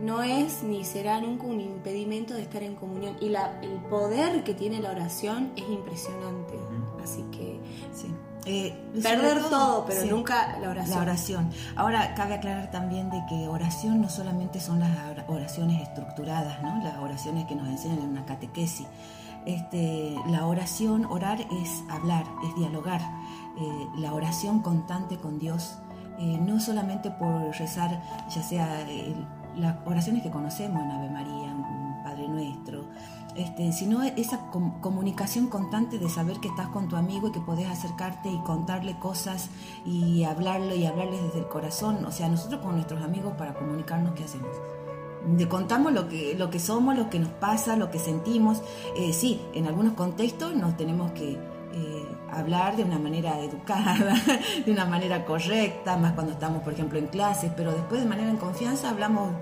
[0.00, 3.16] no es ni será nunca un impedimento de estar en comunión.
[3.20, 6.54] Y la, el poder que tiene la oración es impresionante.
[7.02, 7.60] Así que
[7.92, 8.12] Sí.
[8.46, 10.08] Eh, perder todo, pero sí.
[10.10, 10.96] nunca la oración.
[10.98, 11.50] La oración.
[11.76, 16.82] Ahora, cabe aclarar también de que oración no solamente son las ora- oraciones estructuradas, ¿no?
[16.84, 18.86] Las oraciones que nos enseñan en una catequesis.
[19.46, 23.00] Este, la oración, orar es hablar, es dialogar.
[23.58, 25.78] Eh, la oración constante con Dios,
[26.18, 28.02] eh, no solamente por rezar,
[28.34, 29.14] ya sea eh,
[29.56, 31.54] las oraciones que conocemos en Ave María,
[32.04, 32.84] Padre Nuestro,
[33.34, 37.40] este, sino esa com- comunicación constante de saber que estás con tu amigo y que
[37.40, 39.48] podés acercarte y contarle cosas
[39.84, 42.04] y hablarle y hablarles desde el corazón.
[42.04, 44.50] O sea, nosotros con nuestros amigos para comunicarnos, ¿qué hacemos?
[45.36, 48.62] Le contamos lo que, lo que somos, lo que nos pasa, lo que sentimos.
[48.96, 51.38] Eh, sí, en algunos contextos nos tenemos que
[52.38, 53.96] hablar de una manera educada,
[54.64, 58.30] de una manera correcta, más cuando estamos, por ejemplo, en clases, pero después de manera
[58.30, 59.32] en confianza hablamos,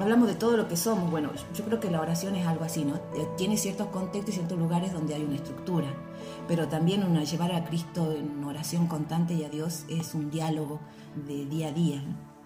[0.00, 1.10] hablamos de todo lo que somos.
[1.10, 2.96] Bueno, yo creo que la oración es algo así, ¿no?
[2.96, 5.88] Eh, Tiene ciertos contextos y ciertos lugares donde hay una estructura,
[6.48, 10.80] pero también una, llevar a Cristo en oración constante y a Dios es un diálogo
[11.26, 12.02] de día a día.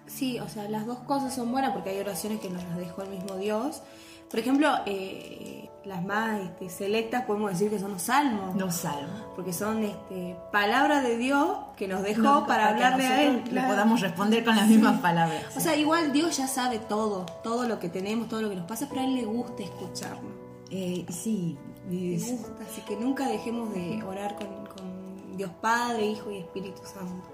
[0.07, 3.01] Sí, o sea, las dos cosas son buenas porque hay oraciones que nos las dejó
[3.01, 3.81] el mismo Dios.
[4.29, 8.55] Por ejemplo, eh, las más este, selectas podemos decir que son los salmos.
[8.55, 9.21] Los salmos.
[9.35, 13.41] Porque son este, palabra de Dios que nos dejó No, para que hablarle a Él.
[13.43, 13.67] claro.
[13.67, 15.43] Le podamos responder con las mismas palabras.
[15.55, 18.65] O sea, igual Dios ya sabe todo, todo lo que tenemos, todo lo que nos
[18.67, 20.31] pasa, pero a Él le gusta escucharnos.
[20.71, 21.57] Eh, sí,
[21.89, 26.37] Le es- gusta, así que nunca dejemos de orar con, con Dios Padre, Hijo y
[26.39, 27.27] Espíritu Santo.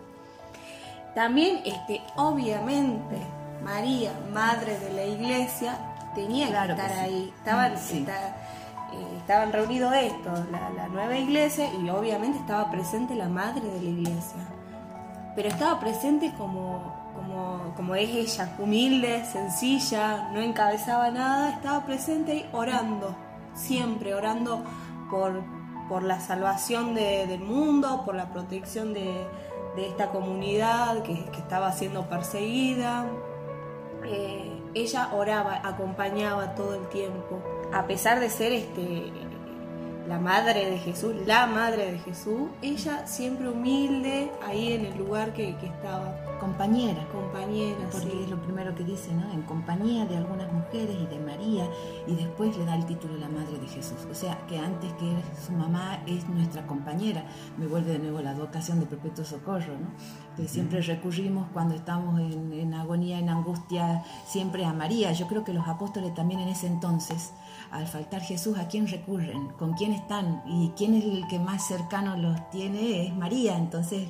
[1.15, 3.17] También, este, obviamente,
[3.63, 5.77] María, Madre de la Iglesia,
[6.15, 7.03] tenía Claro que que estar sí.
[7.13, 7.33] ahí.
[7.37, 7.99] Estaban, Sí.
[7.99, 8.27] está-
[8.93, 13.81] eh, estaban reunidos estos, la, la nueva iglesia, y obviamente estaba presente la Madre de
[13.81, 14.41] la Iglesia.
[15.35, 22.31] Pero estaba presente como, como, como es ella, humilde, sencilla, no encabezaba nada, estaba presente
[22.33, 23.15] ahí orando,
[23.53, 24.61] siempre orando
[25.09, 25.41] por,
[25.87, 29.25] por la salvación de- del mundo, por la protección de,
[29.77, 33.05] de esta comunidad que, que estaba siendo perseguida.
[34.03, 37.41] eh, ella oraba, acompañaba todo el tiempo,
[37.73, 39.11] a pesar de ser este
[40.07, 45.31] la madre de Jesús, la madre de Jesús, ella siempre humilde ahí en el lugar
[45.31, 47.07] que, que estaba, Compañera.
[47.11, 47.87] compañera.
[47.91, 48.21] Porque sí.
[48.23, 49.31] es lo primero que dice, ¿no?
[49.31, 51.69] En compañía de algunas mujeres y de María,
[52.07, 54.07] y después le da el título de la Madre de Jesús.
[54.09, 55.15] O sea, que antes que
[55.45, 57.23] su mamá es nuestra compañera.
[57.59, 59.91] Me vuelve de nuevo la vocación de perpetuo socorro, ¿no?
[60.41, 65.11] Que siempre recurrimos cuando estamos en, en agonía, en angustia, siempre a María.
[65.11, 67.31] Yo creo que los apóstoles también en ese entonces,
[67.69, 69.49] al faltar Jesús, ¿a quién recurren?
[69.49, 70.41] ¿Con quién están?
[70.47, 73.55] Y quién es el que más cercano los tiene es María.
[73.55, 74.07] Entonces,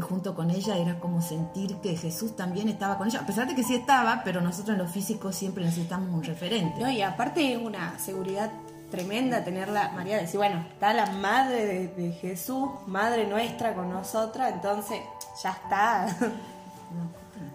[0.00, 3.54] junto con ella era como sentir que Jesús también estaba con ella, a pesar de
[3.54, 6.80] que sí estaba, pero nosotros en lo físico siempre necesitamos un referente.
[6.80, 8.50] No, y aparte es una seguridad
[8.90, 15.00] tremenda tenerla, María, decir, bueno, está la madre de, Jesús, madre nuestra con nosotras, entonces
[15.42, 16.06] ya está.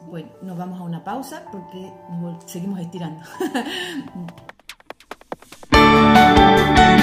[0.08, 1.92] Bueno, nos vamos a una pausa porque
[2.46, 3.22] seguimos estirando.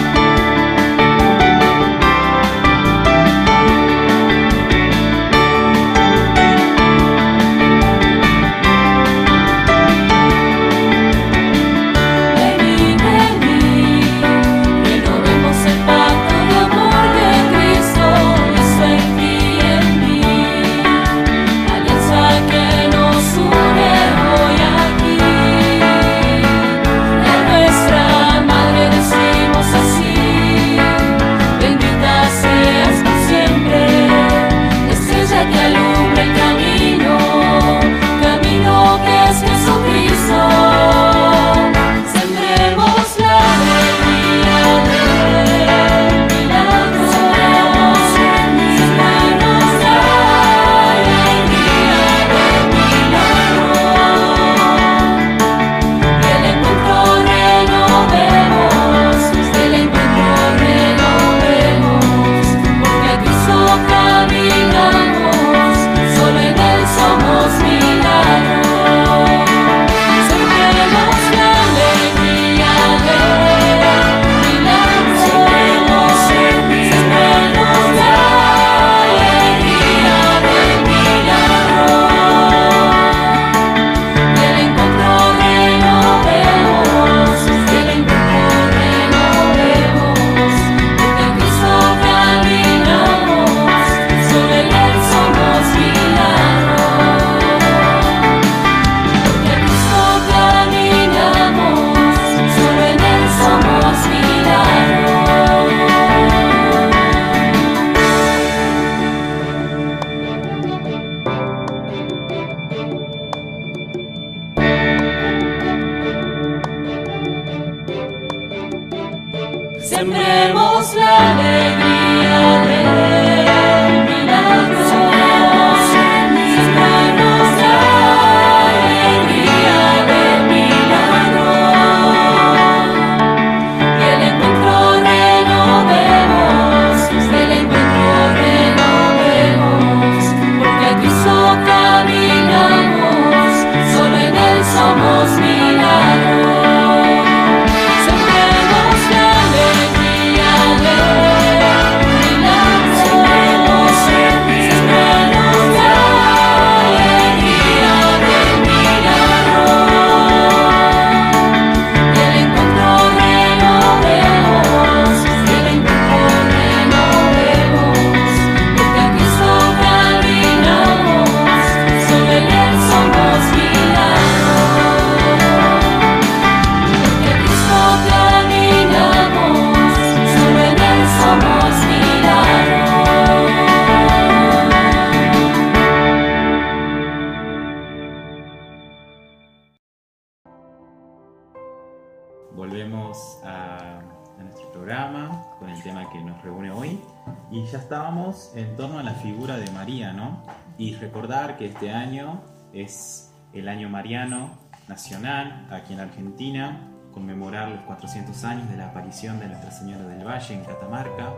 [206.12, 211.32] Argentina, conmemorar los 400 años de la aparición de Nuestra Señora del Valle en Catamarca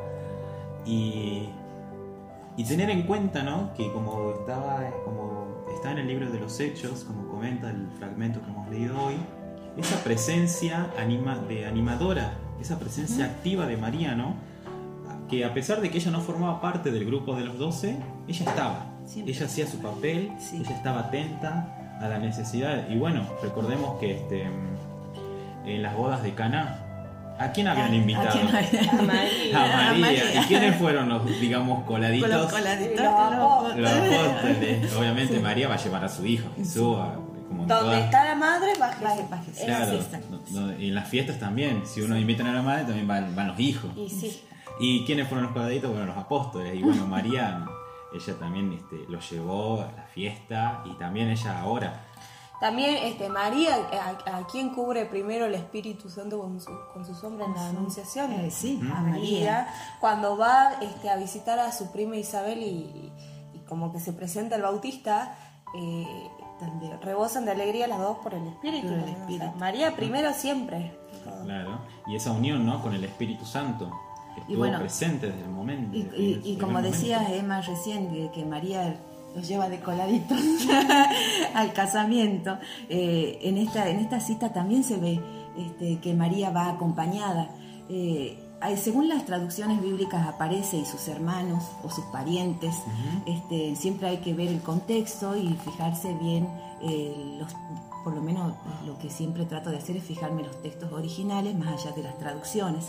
[0.84, 1.48] y,
[2.56, 3.72] y tener en cuenta, ¿no?
[3.74, 8.40] Que como estaba, como está en el libro de los Hechos, como comenta el fragmento
[8.42, 9.14] que hemos leído hoy,
[9.76, 14.34] esa presencia anima, de animadora, esa presencia activa de María, ¿no?
[15.28, 17.96] Que a pesar de que ella no formaba parte del grupo de los doce,
[18.28, 18.86] ella estaba.
[19.06, 19.34] Siempre.
[19.34, 20.56] Ella hacía su papel, Sí.
[20.58, 22.88] ella estaba atenta a la necesidad.
[22.88, 24.46] Y bueno, recordemos que este,
[25.66, 26.80] en las bodas de Caná,
[27.38, 28.28] ¿a quién habían ¿A invitado?
[28.32, 28.90] quién había?
[28.92, 29.02] A María.
[29.02, 29.90] A María.
[29.90, 30.34] A María.
[30.42, 32.28] ¿Y quiénes fueron los, digamos, coladitos?
[32.30, 33.80] Los coladitos, Los apóstoles.
[33.80, 34.94] Los apóstoles.
[34.96, 37.14] Obviamente María va a llevar a su hijo, Jesús, a-
[37.48, 38.72] como Donde todas- está la madre.
[38.72, 39.98] Es Claro,
[40.78, 43.60] y en las fiestas también, si uno invita a la madre, también van, van los
[43.60, 43.90] hijos.
[43.96, 44.42] Y sí.
[44.80, 45.90] ¿Y quiénes fueron los coladitos?
[45.90, 46.74] Bueno, los apóstoles.
[46.74, 47.64] Y bueno, María,
[48.14, 52.04] ella también este, los llevó a la fiesta y también ella ahora.
[52.60, 53.76] También este, María,
[54.26, 57.68] a, a quien cubre primero el Espíritu Santo con su, con su sombra en la
[57.68, 58.32] Anunciación.
[58.32, 59.68] Eh, sí, a María, María.
[60.00, 63.12] cuando va este, a visitar a su prima Isabel y,
[63.52, 65.36] y como que se presenta el Bautista,
[65.76, 67.02] eh, También.
[67.02, 68.86] rebosan de alegría las dos por el Espíritu.
[68.88, 69.04] Por el ¿no?
[69.04, 69.58] O sea, Espíritu.
[69.58, 70.96] María primero siempre.
[71.44, 71.80] Claro.
[72.06, 72.80] Y esa unión, ¿no?
[72.80, 73.90] Con el Espíritu Santo.
[74.40, 75.96] Estuvo bueno, presente desde el momento.
[75.96, 76.90] Y, y- y como momento.
[76.96, 78.96] decía Emma recién, que, que María
[79.34, 80.38] los lleva de coladitos
[81.54, 82.58] al casamiento,
[82.88, 85.20] eh, en, esta, en esta cita también se ve
[85.58, 87.48] este, que María va acompañada.
[87.88, 88.38] Eh,
[88.76, 92.74] según las traducciones bíblicas aparece y sus hermanos o sus parientes,
[93.26, 96.48] este, siempre hay que ver el contexto y fijarse bien,
[96.80, 97.52] eh, los,
[98.04, 98.54] por lo menos
[98.86, 102.02] lo que siempre trato de hacer es fijarme en los textos originales más allá de
[102.04, 102.86] las traducciones.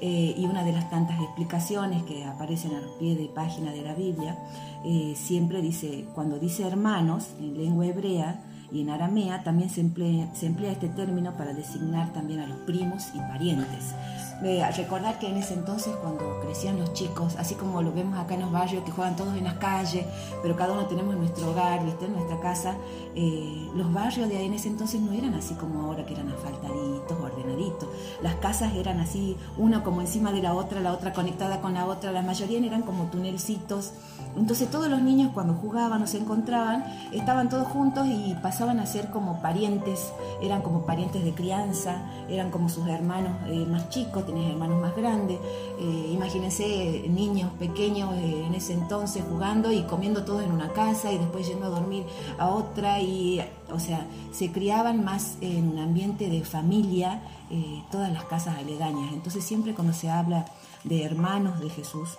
[0.00, 3.82] Eh, y una de las tantas explicaciones que aparecen a los pies de página de
[3.82, 4.36] la Biblia,
[4.84, 10.34] eh, siempre dice, cuando dice hermanos en lengua hebrea y en aramea, también se emplea,
[10.34, 13.94] se emplea este término para designar también a los primos y parientes.
[14.42, 18.42] Recordar que en ese entonces cuando crecían los chicos, así como lo vemos acá en
[18.42, 20.04] los barrios que juegan todos en las calles,
[20.42, 22.04] pero cada uno tenemos nuestro hogar, ¿viste?
[22.04, 22.74] en nuestra casa,
[23.14, 26.28] eh, los barrios de ahí en ese entonces no eran así como ahora que eran
[26.28, 27.88] asfaltaditos, ordenaditos.
[28.22, 31.86] Las casas eran así, una como encima de la otra, la otra conectada con la
[31.86, 33.92] otra, la mayoría eran como tunelcitos.
[34.36, 38.86] Entonces todos los niños cuando jugaban o se encontraban, estaban todos juntos y pasaban a
[38.86, 40.12] ser como parientes,
[40.42, 44.96] eran como parientes de crianza, eran como sus hermanos eh, más chicos, tenían hermanos más
[44.96, 45.38] grandes.
[45.78, 51.12] Eh, imagínense niños pequeños eh, en ese entonces jugando y comiendo todos en una casa
[51.12, 52.04] y después yendo a dormir
[52.38, 58.12] a otra y, o sea, se criaban más en un ambiente de familia, eh, todas
[58.12, 59.12] las casas aledañas.
[59.12, 60.46] Entonces siempre cuando se habla
[60.84, 62.18] de hermanos de Jesús,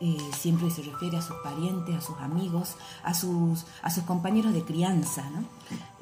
[0.00, 4.52] eh, siempre se refiere a sus parientes, a sus amigos, a sus, a sus compañeros
[4.54, 5.44] de crianza, ¿no?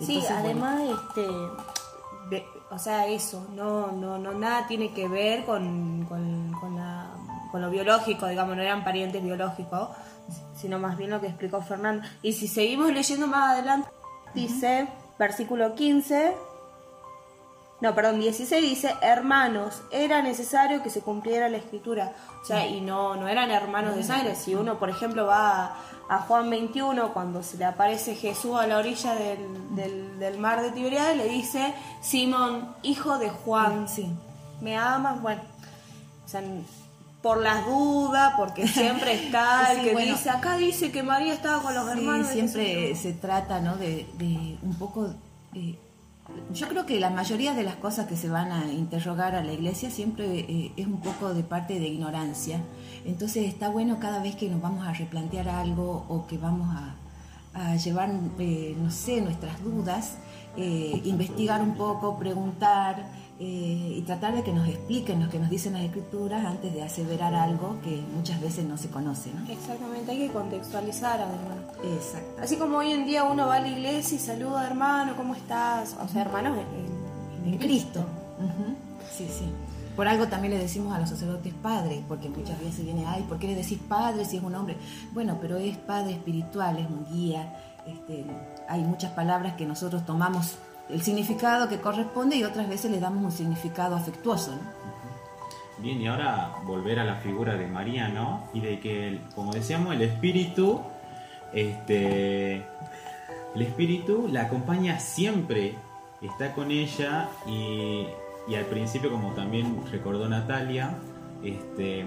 [0.04, 1.26] Sí, bueno, además, este,
[2.70, 7.10] o sea, eso, no, no, no, nada tiene que ver con, con, con la-
[7.52, 9.90] con lo biológico, digamos, no eran parientes biológicos,
[10.56, 12.06] sino más bien lo que explicó Fernando.
[12.22, 13.88] Y si seguimos leyendo más adelante,
[14.34, 14.88] dice,
[15.18, 16.34] versículo 15,
[17.80, 22.14] no, perdón, 16 dice, hermanos, era necesario que se cumpliera la escritura.
[22.42, 24.34] O sea, y no, no eran hermanos de sangre.
[24.34, 25.76] Si uno, por ejemplo, va
[26.08, 29.38] a, Juan 21, cuando se le aparece Jesús a la orilla del,
[29.76, 34.06] del- del mar de Tiberiades, le dice, Simón, hijo de Juan, Sí.
[34.60, 35.20] ¿me amas?
[35.20, 35.42] Bueno,
[36.24, 36.42] o sea,
[37.22, 40.12] por las dudas, porque siempre está el Sí, que bueno.
[40.12, 42.28] dice, acá dice que María estaba con los Sí, hermanos.
[42.28, 43.02] siempre Jesús".
[43.02, 43.76] se trata, ¿no?
[43.76, 45.08] De, de un poco.
[45.54, 45.78] eh,
[46.52, 49.52] yo creo que la mayoría de las cosas que se van a interrogar a la
[49.52, 52.60] iglesia siempre eh, es un poco de parte de ignorancia.
[53.06, 56.94] Entonces está bueno cada vez que nos vamos a replantear algo o que vamos a,
[57.54, 60.14] a llevar, eh, no sé, nuestras dudas,
[60.56, 63.06] eh, investigar un poco, preguntar
[63.38, 66.82] eh, y tratar de que nos expliquen lo que nos dicen las escrituras antes de
[66.82, 69.50] aseverar algo que muchas veces no se conoce, ¿no?
[69.52, 71.58] Exactamente, hay que contextualizar además.
[71.84, 72.42] Exacto.
[72.42, 75.94] Así como hoy en día uno va a la iglesia y saluda, hermano, ¿cómo estás?
[76.02, 78.04] O sea, hermanos en, en- en Cristo.
[79.16, 79.44] Sí, sí.
[79.96, 83.38] Por algo también le decimos a los sacerdotes padre, porque muchas veces viene, ay, ¿por
[83.38, 84.76] qué le decís padre si es un hombre?
[85.12, 87.54] Bueno, pero es padre espiritual, es un guía.
[87.86, 88.26] Este,
[88.68, 90.58] hay muchas palabras que nosotros tomamos
[90.90, 94.54] el significado que corresponde y otras veces le damos un significado afectuoso.
[95.78, 98.44] Bien, y ahora volver a la figura de María, ¿no?
[98.52, 100.80] Y de que, como decíamos, el espíritu,
[101.52, 102.56] este,
[103.54, 105.74] el espíritu la acompaña siempre,
[106.22, 108.06] está con ella y,
[108.48, 110.98] y al principio, como también recordó Natalia,
[111.42, 112.04] este,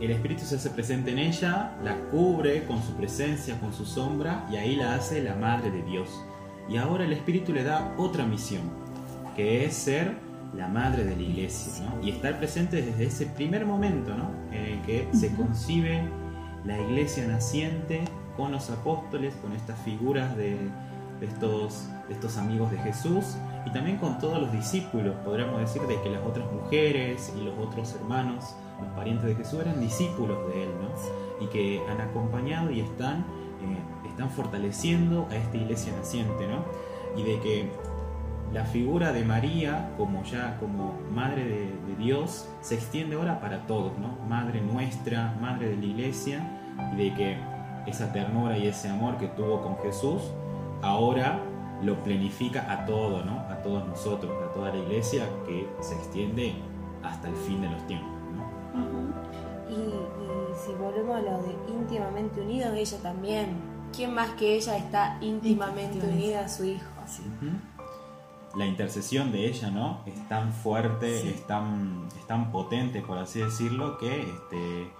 [0.00, 4.46] el espíritu se hace presente en ella, la cubre con su presencia, con su sombra
[4.50, 6.08] y ahí la hace la madre de Dios.
[6.68, 8.62] Y ahora el espíritu le da otra misión,
[9.36, 10.14] que es ser
[10.54, 12.06] la madre de la iglesia ¿no?
[12.06, 14.30] y estar presente desde ese primer momento ¿no?
[14.52, 16.02] en el que se concibe
[16.64, 18.02] la iglesia naciente
[18.36, 20.58] con los apóstoles, con estas figuras de, de
[21.20, 25.14] estos, estos amigos de Jesús y también con todos los discípulos.
[25.24, 29.60] Podríamos decir de que las otras mujeres y los otros hermanos, los parientes de Jesús,
[29.60, 31.44] eran discípulos de él ¿no?
[31.44, 33.20] y que han acompañado y están
[33.62, 36.64] eh, están fortaleciendo a esta iglesia naciente, ¿no?
[37.20, 37.70] Y de que
[38.52, 43.66] la figura de María como ya como madre de, de Dios se extiende ahora para
[43.66, 44.16] todos, ¿no?
[44.26, 46.56] Madre nuestra, madre de la iglesia,
[46.94, 47.36] y de que
[47.86, 50.22] esa ternura y ese amor que tuvo con Jesús
[50.86, 51.40] ahora
[51.82, 53.40] lo planifica a todo, ¿no?
[53.50, 56.54] A todos nosotros, a toda la iglesia que se extiende
[57.02, 58.46] hasta el fin de los tiempos, ¿no?
[59.68, 63.76] Y, y si volvemos a lo de íntimamente unidos, ella también.
[63.94, 66.84] ¿Quién más que ella está íntimamente unida a su hijo?
[67.06, 67.22] Sí.
[68.56, 70.00] La intercesión de ella, ¿no?
[70.06, 71.28] Es tan fuerte, Sí.
[71.28, 74.90] es, tan, es tan potente, por así decirlo, que este,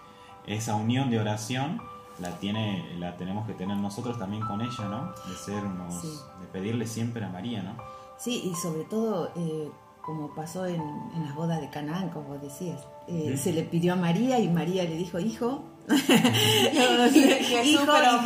[0.46, 1.80] esa unión de oración
[2.20, 5.12] la, tiene, la tenemos que tener nosotros también con ella, ¿no?
[5.30, 6.08] De ser unos, Sí.
[6.40, 7.76] de pedirle siempre a María, ¿no?
[8.18, 9.70] Sí, y sobre todo, eh,
[10.02, 10.80] como pasó en,
[11.14, 14.48] en las bodas de Canaán, como vos decías, eh, se le pidió a María y
[14.48, 18.22] María le dijo, hijo, Jesús, hijo, pero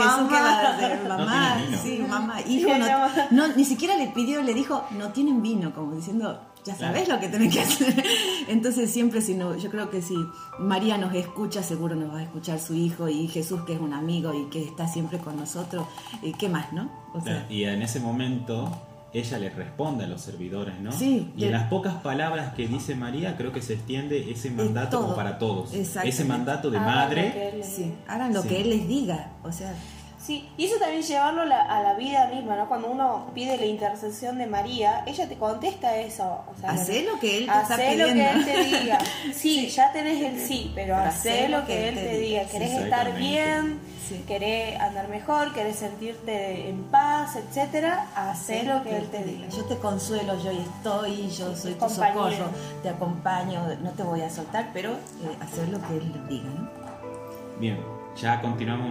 [1.08, 1.58] mamá.
[1.82, 3.08] sí, mamá, hijo, no,
[3.48, 7.18] no, ni siquiera le pidió, le dijo, no tienen vino, como diciendo, ya sabes lo
[7.20, 8.04] que tenés que hacer.
[8.48, 10.14] Entonces siempre, si no, yo creo que si
[10.58, 13.92] María nos escucha, seguro nos va a escuchar su hijo y Jesús que es un
[13.92, 15.86] amigo y que está siempre con nosotros,
[16.38, 16.90] ¿qué más, no?
[17.14, 18.70] O sea, y en ese momento
[19.12, 20.92] ella le responde a los servidores, ¿no?
[20.92, 25.00] Sí, y en las pocas palabras que dice María, creo que se extiende ese mandato
[25.00, 25.72] como para todos.
[25.74, 27.48] Ese mandato de Hagan lo que madre.
[27.48, 28.48] él les sí, hagan lo Sí.
[28.48, 29.74] que Él les diga, o sea,
[30.30, 32.68] Sí, y eso también llevarlo la- a la vida misma, ¿no?
[32.68, 36.44] Cuando uno pide la intercesión de María, ella te contesta eso.
[36.46, 38.38] O sea, Hacé lo que Él te está hacé lo que pidiendo.
[38.38, 38.98] Él te diga.
[39.34, 42.44] Sí, ya tenés el sí, pero Pero hacé lo que Él te diga.
[42.44, 44.24] Querés estar bien, Sí.
[44.26, 49.48] querés andar mejor, querés sentirte en paz, etcétera, hacé lo que Él te diga.
[49.48, 52.30] Yo te consuelo, yo estoy, yo soy tu Compañero.
[52.30, 52.50] socorro,
[52.84, 56.68] te acompaño, no te voy a soltar, pero eh, hacer lo que Él diga, ¿no?
[57.58, 57.78] Bien,
[58.16, 58.90] ya continuamos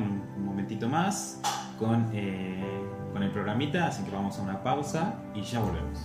[0.88, 1.40] más
[1.78, 2.82] con, eh,
[3.14, 6.00] con el programita, así que vamos a una pausa y ya volvemos.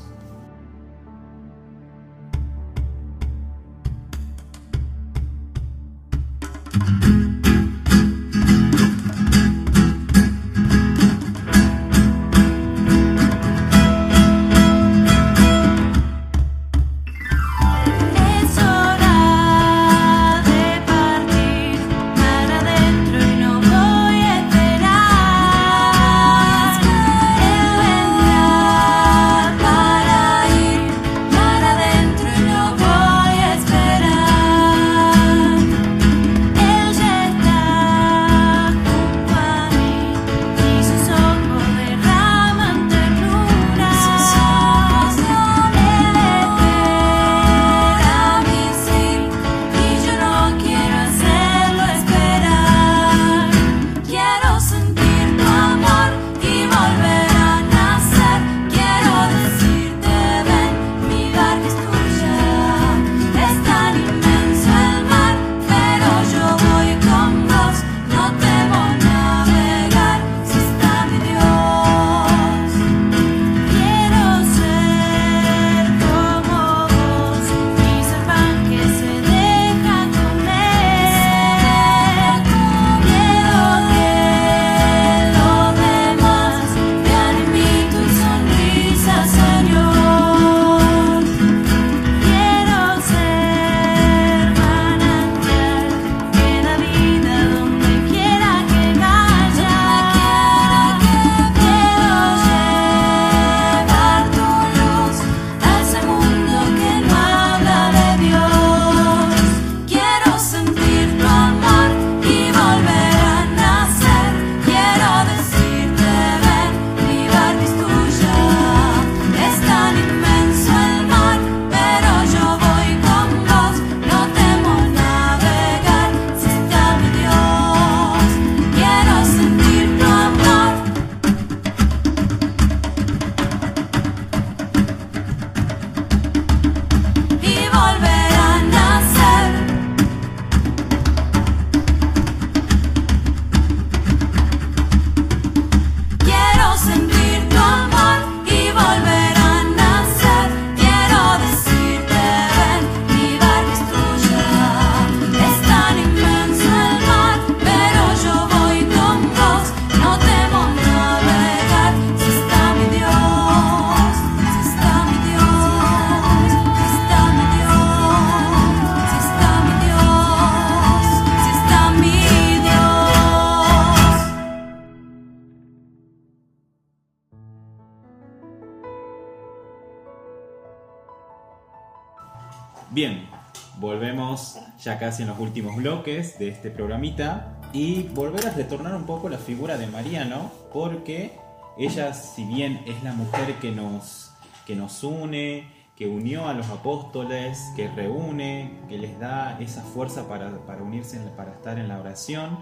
[183.94, 189.04] Volvemos ya casi en los últimos bloques de este programita y volver a retornar un
[189.04, 190.50] poco la figura de María, ¿no?
[190.72, 191.38] Porque
[191.78, 194.32] ella, si bien es la mujer que nos,
[194.66, 200.26] que nos une, que unió a los apóstoles, que reúne, que les da esa fuerza
[200.26, 202.58] para, para unirse, para estar en la oración,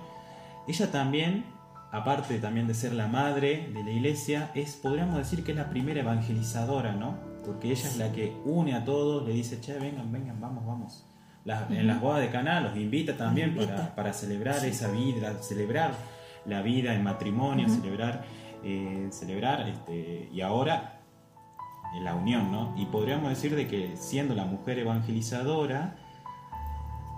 [0.68, 1.46] ella también,
[1.92, 5.70] aparte también de ser la madre de la iglesia, es, podríamos decir que es la
[5.70, 7.16] primera evangelizadora, ¿no?
[7.42, 11.06] Porque ella es la que une a todos, le dice, che, vengan, vengan, vamos, vamos.
[11.44, 13.74] Las- En las bodas de Caná los invita también invita.
[13.76, 15.92] Para, para celebrar esa vida, celebrar
[16.46, 18.24] la vida en matrimonio, celebrar,
[18.64, 21.00] eh, celebrar, este, y ahora
[21.96, 22.74] en la unión, ¿no?
[22.76, 25.96] Y podríamos decir de que siendo la mujer evangelizadora,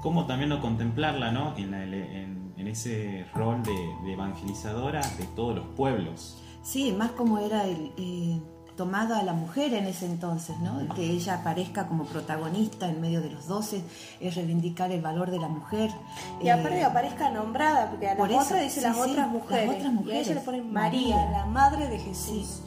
[0.03, 1.55] cómo también no contemplarla, ¿no?
[1.57, 3.73] En, la- en- en ese rol de,
[4.05, 6.41] de evangelizadora de todos los pueblos.
[6.63, 8.41] Sí, más como era el, eh,
[8.77, 10.79] tomada a la mujer en ese entonces, ¿no?
[10.95, 13.83] Que ella aparezca como protagonista en medio de los doce,
[14.21, 15.91] es reivindicar el valor de la mujer.
[16.43, 18.95] Y Eh, aparte que aparezca nombrada, porque a por las eso, otras dice sí, las,
[18.97, 20.29] sí, otras las mujeres, otras Y a ella mujeres.
[20.35, 21.31] le ponen María, María.
[21.31, 22.05] la madre de Sí.
[22.07, 22.61] Jesús.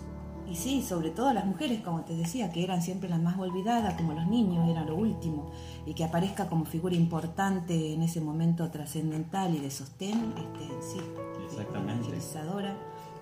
[0.49, 3.95] Y sí, sobre todo las mujeres, como te decía, que eran siempre las más olvidadas,
[3.95, 5.47] como los niños, era lo último.
[5.85, 11.01] Y que aparezca como figura importante en ese momento trascendental y de sostén, este, sí,
[11.49, 11.93] Exactamente.
[12.05, 12.77] evangelizadora.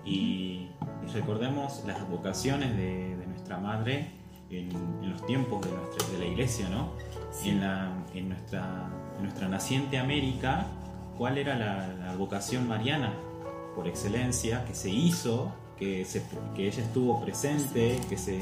[0.06, 0.68] Y,
[1.04, 4.10] y recordemos las vocaciones de, de nuestra madre
[4.50, 4.70] en,
[5.02, 6.90] en los tiempos de, nuestra, de la iglesia, ¿no?
[7.32, 7.50] Sí.
[7.50, 10.66] En, la, en, nuestra, en nuestra naciente América,
[11.18, 13.12] ¿cuál era la, la vocación mariana
[13.74, 16.22] por excelencia que se hizo, que, se,
[16.54, 18.38] que ella estuvo presente, que se,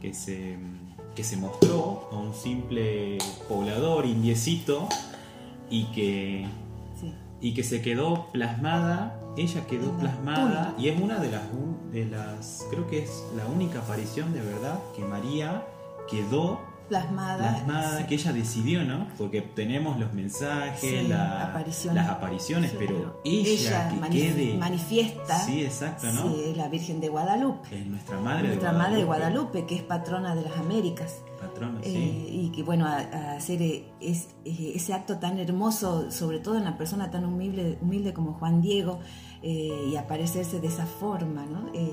[0.00, 0.58] que, se,
[1.14, 3.18] que se mostró a un simple
[3.48, 4.88] poblador indiecito
[5.70, 6.46] y que
[7.00, 7.14] Sí.
[7.40, 11.42] y que se quedó plasmada, ella quedó plasmada y es una de las,
[11.90, 15.64] de las, creo que es la única aparición de verdad que María
[16.10, 17.38] quedó Plasmada.
[17.38, 18.04] plasmada, sí.
[18.06, 19.06] que ella decidió, ¿no?
[19.16, 22.02] Porque tenemos los mensajes, Sí, la- apariciones.
[22.02, 24.58] las apariciones, pero ella, que quede...
[24.58, 25.38] manifiesta.
[25.38, 26.34] Sí, exacto, ¿no?
[26.34, 27.80] sí, la Virgen de Guadalupe.
[27.80, 29.04] Es nuestra madre Nuestra de madre de.
[29.04, 31.20] Guadalupe, que es patrona de las Américas.
[31.42, 36.10] Patrona, Eh, y que bueno, a, a hacer eh, es- eh, ese acto tan hermoso,
[36.10, 38.98] sobre todo en una persona tan humilde, humilde como Juan Diego,
[39.44, 41.66] eh, y aparecerse de esa forma, ¿no?
[41.74, 41.90] Eh,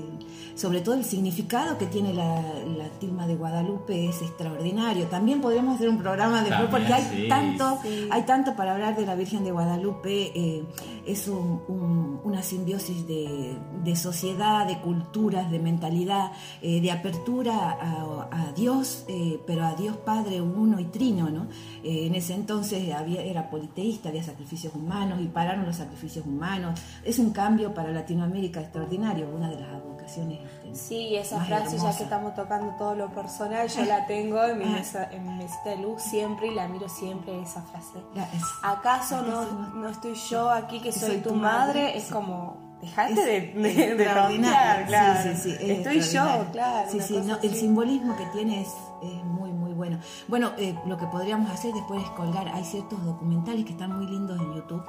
[0.54, 2.40] sobre todo el significado que tiene la,
[2.76, 5.06] la tilma de Guadalupe es extraordinario.
[5.06, 7.28] También podríamos hacer un programa después También, porque hay sí.
[7.28, 8.08] tanto, Sí.
[8.12, 10.30] hay tanto para hablar de la Virgen de Guadalupe.
[10.34, 10.64] eh,
[11.06, 16.30] es un- un- una simbiosis de, de sociedad, de culturas, de mentalidad,
[16.62, 19.04] eh, de apertura a, a Dios,
[19.40, 21.44] eh, pero a Dios Padre uno y trino, ¿no?
[21.82, 26.80] Eh, en ese entonces había, era politeísta, había sacrificios humanos y pararon los sacrificios humanos.
[27.04, 30.38] Es un cambio para Latinoamérica extraordinario, una de las vocaciones.
[30.40, 31.98] este, Sí, esa más frase, ya hermosa.
[31.98, 34.68] que estamos tocando todo lo personal, yo la tengo en mi, Ah.
[34.68, 37.98] mesa, en mi mesita de luz siempre y la miro siempre esa frase.
[38.34, 41.80] es- ¿Acaso no, no estoy yo aquí que Que soy, soy tu madre?
[41.82, 42.12] madre, Es sí.
[42.12, 45.22] como, dejate de, de, de tontear, claro.
[45.22, 46.88] Sí, sí, sí, es Estoy yo, claro.
[46.90, 48.68] Sí, sí, no, el simbolismo que tiene es,
[49.02, 49.98] es muy, muy bueno.
[50.28, 54.06] Bueno, eh, lo que podríamos hacer después es colgar, hay ciertos documentales que están muy
[54.06, 54.84] lindos en YouTube,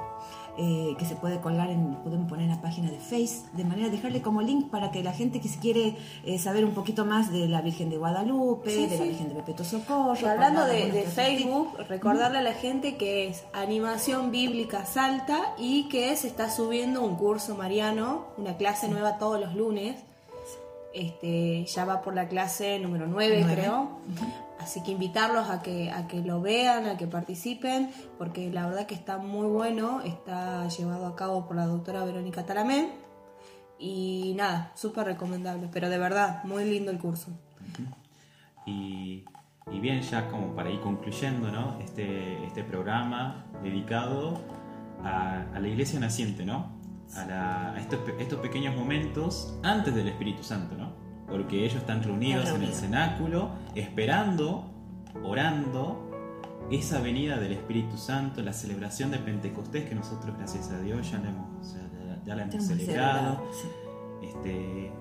[0.58, 3.88] eh, que se puede colgar, en, podemos poner en la página de Face, de manera
[3.88, 7.32] de dejarle como link para que la gente que quiere eh, saber un poquito más
[7.32, 9.04] de la Virgen de Guadalupe, Sí, de la.
[9.04, 10.14] Virgen de Pepeto Socorro.
[10.20, 11.02] Y hablando de.
[11.12, 17.02] Facebook, recordarle a la gente que es Animación Bíblica Salta y que se está subiendo
[17.02, 19.96] un curso mariano, una clase nueva todos los lunes.
[20.94, 23.54] Este, ya va por la clase número 9, Nueve.
[23.54, 23.98] creo.
[24.58, 28.86] Así que invitarlos a que, a que lo vean, a que participen, porque la verdad
[28.86, 30.02] que está muy bueno.
[30.02, 32.90] Está llevado a cabo por la doctora Verónica Talamén.
[33.78, 37.30] Y nada, súper recomendable, pero de verdad, muy lindo el curso.
[38.64, 39.24] Y,
[39.72, 41.80] y bien, ya como para ir concluyendo, ¿no?
[41.80, 44.38] Este, este programa dedicado
[45.02, 46.81] a, a la iglesia naciente, ¿no?
[47.16, 50.92] A, la- a estos, pe- estos pequeños momentos antes del Espíritu Santo, ¿no?
[51.28, 54.70] Porque ellos están reunidos en el cenáculo, esperando,
[55.22, 56.08] orando
[56.70, 61.18] esa venida del Espíritu Santo, la celebración de Pentecostés que nosotros, gracias a Dios, ya
[61.18, 63.68] la hemos, ya- ya la hemos celebrado, sí.
[64.26, 64.92] este,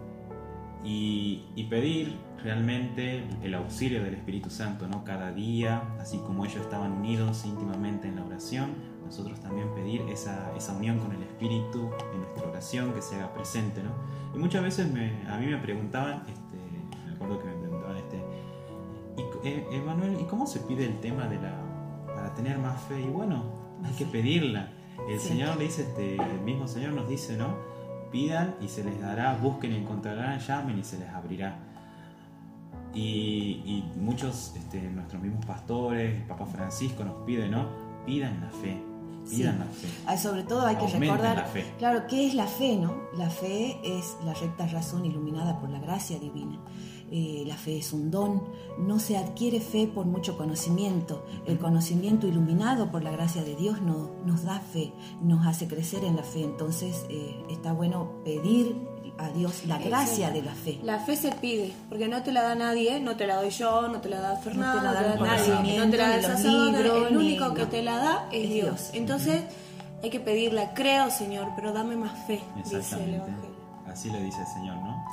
[0.83, 5.03] y, y pedir realmente el auxilio del Espíritu Santo, ¿no?
[5.03, 8.71] Cada día, así como ellos estaban unidos íntimamente en la oración,
[9.11, 13.33] nosotros también pedir esa, esa unión con el Espíritu en nuestra oración, que se haga
[13.33, 13.89] presente, ¿no?
[14.33, 16.57] Y muchas veces me- a mí me preguntaban, este,
[17.05, 18.23] me acuerdo que me preguntaban, este,
[19.17, 21.53] y, eh, Emanuel, ¿y cómo se pide el tema de la,
[22.15, 23.01] para tener más fe?
[23.01, 23.43] Y bueno,
[23.83, 24.71] hay que pedirla.
[25.09, 25.27] El Sí.
[25.29, 27.49] Señor le dice, este, el mismo Señor nos dice, ¿no?
[28.13, 31.59] Pidan y se les dará, busquen y encontrarán, llamen y se les abrirá.
[32.93, 37.65] Y, y muchos, este, nuestros mismos pastores, el Papa Francisco nos pide, ¿no?
[38.05, 38.81] Pidan la fe,
[39.25, 39.43] Sí.
[39.43, 39.87] la fe.
[40.05, 41.73] Ah, Sobre todo hay que Aumenten recordar, la fe.
[41.77, 42.95] claro, ¿qué es la fe, no?
[43.17, 46.59] La fe es la recta razón iluminada por la gracia divina.
[47.13, 48.41] Eh, la fe es un don,
[48.79, 51.25] no se adquiere fe por mucho conocimiento.
[51.45, 56.05] El conocimiento iluminado por la gracia de Dios no- nos da fe, nos hace crecer
[56.05, 56.43] en la fe.
[56.43, 58.77] Entonces eh, está bueno pedir
[59.17, 60.33] a Dios la gracia Exacto.
[60.39, 60.79] de la fe.
[60.83, 63.87] La fe se pide, porque no te la da nadie, no te la doy yo,
[63.87, 65.77] no te la da Fernando, No te la no te da la el da nadie,
[65.79, 67.67] no te la da el sacerdote, el ni- único que no.
[67.67, 68.65] te la da es, Es Dios.
[68.65, 68.89] Dios.
[68.93, 69.43] Entonces
[70.03, 73.17] hay que pedirla, creo Señor, pero dame más fe, dice el Exactamente.
[73.17, 73.51] Evangelio.
[73.87, 75.03] Así le dice el Señor, ¿no?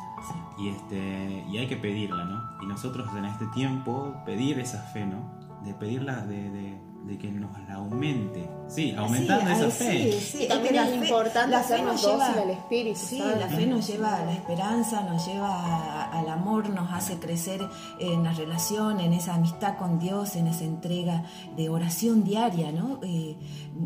[0.58, 2.42] Y, este, y hay que pedirla, ¿no?
[2.62, 5.18] Y nosotros en este tiempo pedir esa fe, ¿no?
[5.64, 8.48] De pedirla, de, de- de que nos la aumente.
[8.68, 10.12] Sí, aumentando Sí, esa fe.
[10.12, 12.50] sí, sí, Y también que la es fe- importante la fe hacernos nos lleva- al
[12.50, 13.38] Espíritu, Sí, ¿sabes?
[13.38, 17.66] la fe nos lleva a la esperanza, nos lleva a- al amor, nos hace crecer
[17.98, 21.24] en la relación, en esa amistad con Dios, en esa entrega
[21.56, 22.98] de oración diaria, ¿no?
[23.02, 23.36] Eh,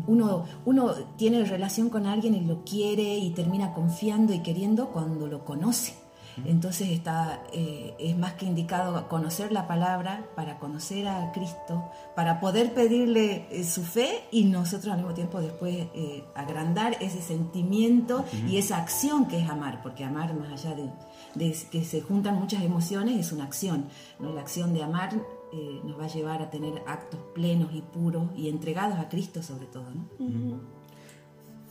[0.07, 5.27] uno, uno tiene relación con alguien y lo quiere y termina confiando y queriendo cuando
[5.27, 6.02] lo conoce.
[6.45, 12.39] Entonces está, eh, es más que indicado conocer la palabra para conocer a Cristo, para
[12.39, 18.25] poder pedirle eh, su fe y nosotros al mismo tiempo después eh, agrandar ese sentimiento
[18.47, 20.89] y esa acción que es amar, porque amar más allá de,
[21.35, 23.87] de que se juntan muchas emociones es una acción,
[24.19, 24.33] ¿no?
[24.33, 25.13] la acción de amar
[25.55, 29.43] eh, nos va a llevar a tener actos plenos y puros y entregados a Cristo
[29.43, 29.85] sobre todo.
[29.91, 30.59] ¿no?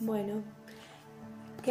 [0.00, 0.61] Bueno.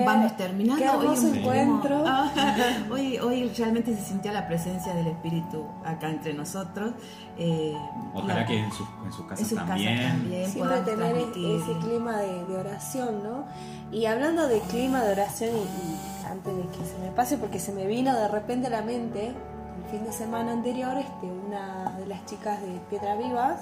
[0.06, 0.82] Vamos terminando.
[0.82, 2.04] Qué hermoso Hoy encuentro.
[2.08, 2.32] Ah,
[2.92, 6.94] hoy, hoy realmente se sintió la presencia del Espíritu acá entre nosotros.
[7.38, 7.76] Eh,
[8.14, 10.10] Ojalá la- que en sus, en sus casas en sus casas también.
[10.10, 11.62] también Siempre tener e- transmitir.
[11.62, 13.46] ese clima de, de oración, ¿no?
[13.92, 17.60] Y hablando de clima de oración, y, y antes de que se me pase, porque
[17.60, 21.92] se me vino de repente a la mente, el fin de semana anterior, este, una
[22.00, 23.60] de las chicas de Piedra Vivas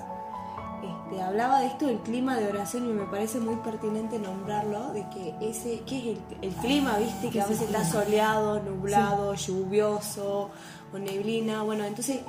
[0.84, 5.06] este, hablaba de esto del clima de oración y me parece muy pertinente nombrarlo, de
[5.10, 6.98] que ese, ¿qué es el, el clima?
[6.98, 7.28] ¿Viste?
[7.28, 10.50] Que ¿Qué a veces está soleado, nublado, lluvioso
[10.94, 12.22] o neblina, bueno, entonces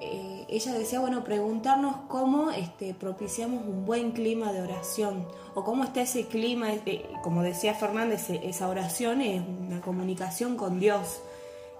[0.00, 5.84] eh, ella decía, bueno, preguntarnos cómo este, propiciamos un buen clima de oración o cómo
[5.84, 11.20] está ese clima, eh, como decía Fernández, eh, esa oración es una comunicación con Dios,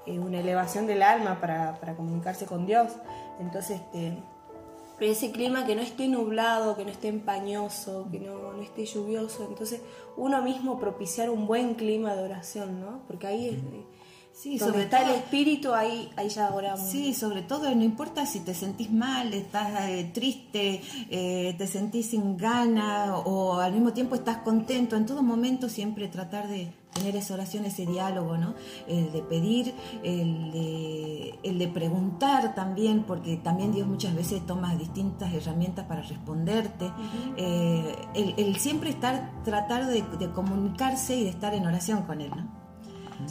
[0.06, 2.92] eh, una elevación del alma para, para comunicarse con Dios.
[3.40, 4.18] Entonces, este,
[5.00, 9.46] ese clima que no esté nublado, que no esté empañoso, que no, no esté lluvioso,
[9.48, 9.80] entonces
[10.16, 13.02] uno mismo propiciar un buen clima de oración, ¿no?
[13.06, 13.54] Porque ahí es...
[14.32, 16.88] Sí, donde sobre está todo- el espíritu, ahí, ahí ya oramos.
[16.88, 20.80] Sí, sobre todo no importa si te sentís mal, estás eh, triste,
[21.10, 26.06] eh, te sentís sin gana o al mismo tiempo estás contento, en todo momento siempre
[26.06, 28.54] tratar de tener esa oración, ese diálogo, ¿no?
[28.86, 34.74] El de pedir, el de, el de preguntar también, porque también Dios muchas veces toma
[34.76, 36.90] distintas herramientas para responderte.
[37.36, 42.20] Eh, el, el siempre estar, tratar de, de comunicarse y de estar en oración con
[42.20, 42.58] Él, ¿no?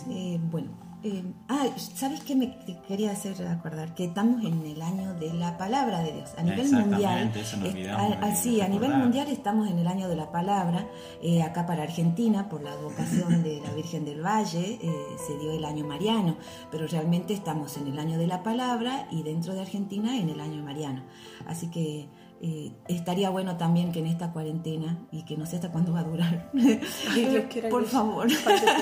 [0.10, 0.70] Eh, bueno,
[1.08, 3.94] eh, ah, ¿sabes qué me quería hacer acordar?
[3.96, 6.30] Que estamos en el año de la palabra de Dios.
[6.38, 6.58] A nivel
[6.92, 8.26] mundial, eso nos est- olvidamos a-
[8.70, 10.88] nivel mundial estamos en el año de la palabra.
[11.24, 14.92] eh, acá para Argentina, por la advocación de la Virgen del Valle, eh,
[15.26, 16.38] se dio el año mariano,
[16.72, 20.40] pero realmente estamos en el año de la palabra y dentro de Argentina en el
[20.40, 21.02] año mariano.
[21.48, 22.08] Así que
[22.42, 26.00] eh, estaría bueno también que en esta cuarentena, y que no sé hasta cuándo va
[26.02, 26.52] a durar,
[27.70, 28.28] por favor,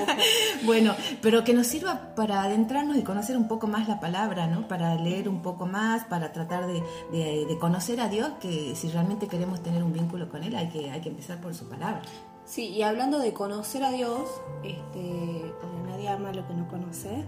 [0.64, 4.68] bueno, pero que nos sirva para adentrarnos y conocer un poco más la palabra, ¿no?
[4.68, 6.82] Para leer un poco más, para tratar de,
[7.12, 10.68] de- de conocer a Dios, que si realmente queremos tener un vínculo con Él hay
[10.68, 12.02] que, hay que empezar por su palabra.
[12.46, 14.20] Sí, y hablando de conocer a Dios,
[14.62, 17.24] este, porque nadie ama lo que no conoce,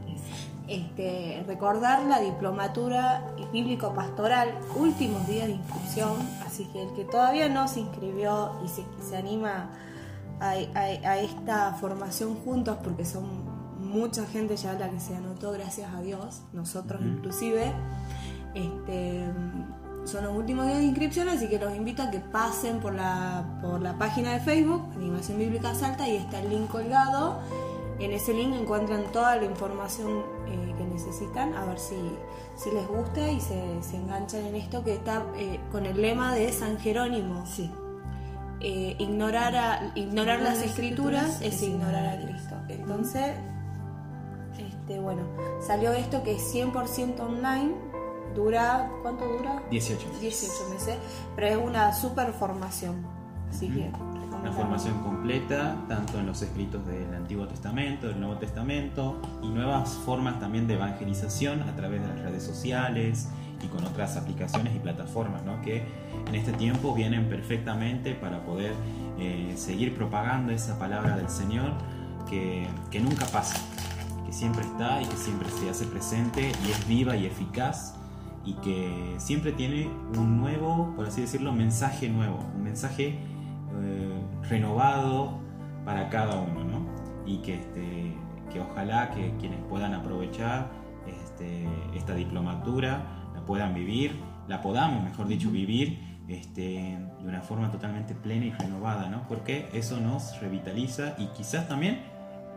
[0.69, 6.12] este, recordar la diplomatura bíblico-pastoral, últimos días de inscripción,
[6.47, 9.71] así que el que todavía no se inscribió y se, se anima
[10.41, 10.55] a, a-
[11.11, 13.25] a esta formación juntos, porque son
[13.81, 17.73] mucha gente ya la que se anotó, gracias a Dios, nosotros inclusive,
[18.55, 19.25] este,
[20.05, 23.45] son los últimos días de inscripción, así que los invito a que pasen por la,
[23.61, 27.41] por la página de Facebook, Animación Bíblica Salta, y está el link colgado.
[27.99, 31.97] En ese link encuentran toda la información eh, que necesitan, a ver si,
[32.57, 36.33] si les gusta y se, se enganchan en esto que está eh, con el lema
[36.35, 37.45] de San Jerónimo.
[37.47, 37.71] Sí.
[38.61, 42.55] Eh, ignorar, a- ignorar las escrituras es ignorar a Cristo.
[42.69, 43.35] Entonces,
[44.59, 45.23] este, bueno,
[45.61, 47.75] salió esto que es 100% online,
[48.35, 49.62] dura, ¿cuánto dura?
[49.70, 50.09] 18.
[50.20, 50.97] 18 meses,
[51.35, 52.97] pero es una super formación.
[53.51, 53.91] Así que.
[54.41, 59.91] Una formación completa, tanto en los escritos del Antiguo Testamento, del Nuevo Testamento, y nuevas
[60.05, 63.29] formas también de evangelización a través de las redes sociales
[63.62, 65.61] y con otras aplicaciones y plataformas, ¿no?
[65.62, 65.83] que
[66.29, 68.74] en este tiempo vienen perfectamente para poder
[69.18, 71.72] eh, seguir propagando esa palabra del Señor
[72.31, 73.57] que, que nunca pasa,
[74.24, 77.98] que siempre está y que siempre se hace presente y es viva y eficaz
[78.45, 83.18] y que siempre tiene un nuevo, por así decirlo, mensaje nuevo, un mensaje
[83.80, 85.39] eh, renovado
[85.84, 86.86] para cada uno, ¿no?
[87.26, 88.14] Y que, este,
[88.51, 90.70] que ojalá que quienes puedan aprovechar
[91.07, 94.18] este, esta diplomatura la puedan vivir,
[94.49, 99.26] la podamos, mejor dicho, vivir este, de una forma totalmente plena y renovada, ¿no?
[99.28, 102.03] Porque eso nos revitaliza y quizás también,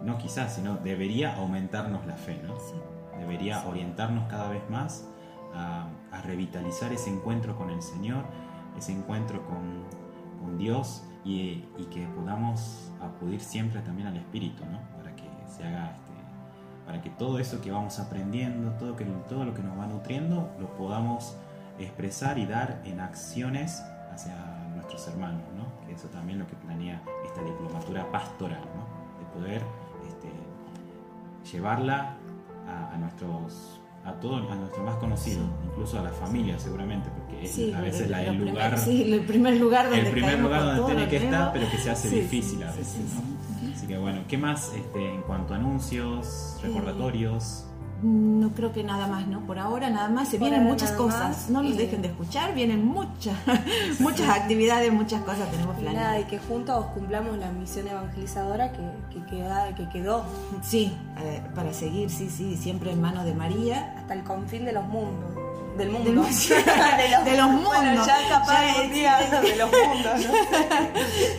[0.04, 2.56] no quizás, sino debería aumentarnos la fe, ¿no?
[2.60, 2.76] Sí.
[3.20, 5.08] Debería orientarnos cada vez más
[5.54, 5.88] a,
[6.24, 8.26] revitalizar ese encuentro con el Señor,
[8.78, 10.02] ese encuentro con,
[10.58, 14.80] Dios y, que podamos acudir siempre también al Espíritu, ¿no?
[14.98, 16.12] Para que se haga este,
[16.86, 18.90] para que todo eso que vamos aprendiendo, todo
[19.46, 21.36] lo que nos va nutriendo, lo podamos
[21.80, 23.82] expresar y dar en acciones
[24.12, 24.36] hacia
[24.76, 25.88] nuestros hermanos, ¿no?
[25.88, 29.20] Que eso también es lo que planea esta diplomatura pastoral, ¿no?
[29.20, 29.64] De poder
[30.08, 30.30] este,
[31.52, 32.18] llevarla
[32.68, 37.44] a, a nuestros a todos a nuestros más conocidos, incluso a la familia seguramente, porque
[37.46, 40.12] es Sí, a veces la- el lo primer- lugar sí, el primer lugar donde el
[40.12, 42.78] primer lugar donde tiene que estar, pero que se hace Sí, difícil sí, a sí,
[42.80, 43.16] veces, sí,
[43.64, 43.72] ¿no?
[43.76, 47.66] Así que bueno, ¿qué más este, en cuanto a anuncios, recordatorios?
[48.04, 49.42] No creo que nada más, ¿no?
[49.42, 50.30] Por ahora nada más.
[50.30, 51.20] Se Por vienen muchas cosas.
[51.20, 51.50] más.
[51.50, 52.54] No nos Y- dejen de escuchar.
[52.56, 53.36] Vienen muchas,
[54.00, 56.22] muchas actividades, muchas cosas tenemos Y nada, planeadas.
[56.22, 58.82] y que juntos cumplamos la misión evangelizadora que,
[59.14, 60.24] que, queda, que quedó
[60.64, 63.94] Sí, eh, para seguir, sí, sí, siempre en manos de María.
[64.00, 65.36] hasta el confín de los mundos.
[65.78, 66.12] Del mundo.
[66.12, 66.16] Del.
[67.26, 67.74] De los mundos.
[67.76, 70.34] Bueno, ya capaz Ya un día de los mundos, ¿no?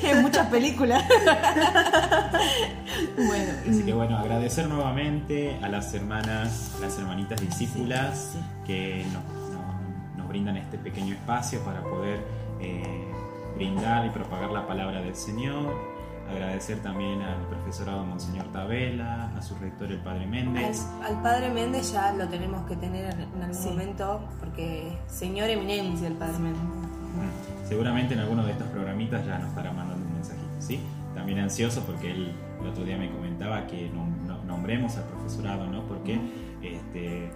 [0.08, 1.04] en muchas películas.
[3.16, 8.44] bueno, Así que bueno, agradecer nuevamente a las hermanas, las hermanitas discípulas Sí, sí.
[8.66, 9.22] que nos,
[9.52, 12.24] nos- nos brindan este pequeño espacio para poder
[12.60, 13.04] eh,
[13.56, 15.91] brindar y propagar la palabra del Señor.
[16.32, 20.86] Agradecer también al profesorado Monseñor Tabela, a su rector el Padre Méndez.
[21.04, 23.68] Al, al padre Méndez ya lo tenemos que tener en, algún Sí.
[23.68, 26.62] momento, porque señor eminencia el padre Méndez.
[26.62, 30.80] Mm, Seguramente en alguno de estos programitas ya nos estará mandando un mensajito, ¿sí?
[31.14, 35.66] También ansioso porque él el otro día me comentaba que nom- no- nombremos al profesorado,
[35.66, 35.82] ¿no?
[35.86, 36.18] Porque
[36.62, 37.30] este,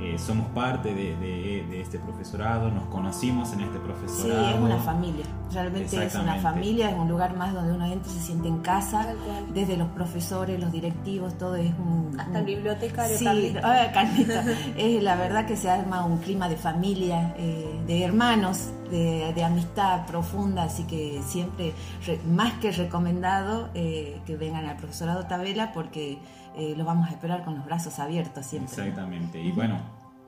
[0.00, 4.48] eh, somos parte de, de- de este profesorado, nos conocimos en este Sí, profesorado.
[4.50, 5.24] es una familia.
[5.52, 8.58] Realmente es una familia, es un lugar más donde uno entra y se siente en
[8.58, 9.14] casa.
[9.52, 12.14] Desde los profesores, los directivos, todo es un.
[12.18, 13.26] Hasta un- el bibliotecario Sí,
[13.62, 13.86] ah,
[14.76, 19.44] es la verdad que se arma un clima de familia, eh, de hermanos, de, de
[19.44, 21.72] amistad profunda, así que siempre
[22.06, 26.18] re- más que recomendado eh, que vengan al profesorado Tabela porque
[26.56, 28.72] eh, lo vamos a esperar con los brazos abiertos siempre.
[28.72, 29.40] Exactamente.
[29.42, 29.78] Y bueno,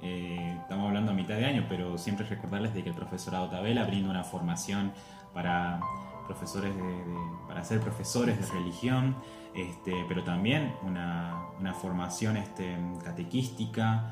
[0.02, 3.84] eh, estamos hablando a mitad de año, pero siempre recordarles de que el profesorado Tabela
[3.84, 4.92] brinda una formación
[5.32, 5.80] para
[6.26, 7.04] profesores de-
[7.48, 9.16] para ser profesores de religión,
[9.54, 14.04] este, pero también una, una formación este, catequística,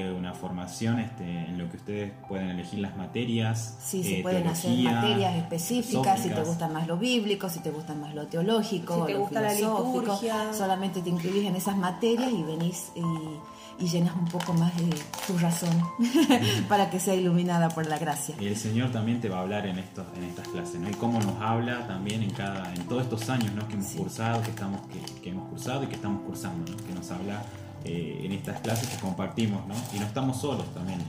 [0.00, 3.78] eh, una formación este, en lo que ustedes pueden elegir las materias.
[3.82, 7.70] Sí, se eh, pueden hacer materias específicas, si te gusta más lo bíblico, si te
[7.70, 10.52] gusta más lo teológico, Si te lo gusta la filosófico, liturgia.
[10.54, 14.88] solamente te inscribís en esas materias y venís y, y llenas un poco más de
[15.26, 15.74] tu razón
[16.68, 18.34] para que sea iluminada por la gracia.
[18.40, 20.88] Y el Señor también te va a hablar en, estos, en estas clases, ¿no?
[20.88, 23.66] Y cómo nos habla también en cada, en todos estos años, ¿no?
[23.68, 23.98] Que hemos Sí.
[23.98, 26.76] cursado, que estamos, que, que hemos cursado y que estamos cursando, ¿no?
[26.78, 27.42] Que nos habla
[27.84, 29.74] eh, en estas clases que compartimos, ¿no?
[29.94, 31.00] Y no estamos solos también,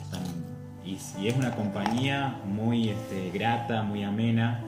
[0.86, 4.62] y es una compañía muy este, grata, muy amena.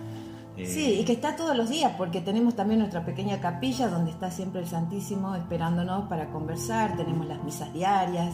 [0.58, 4.12] eh, Sí, y que está todos los días, porque tenemos también nuestra pequeña capilla donde
[4.12, 8.34] está siempre el Santísimo esperándonos para conversar, tenemos las misas diarias,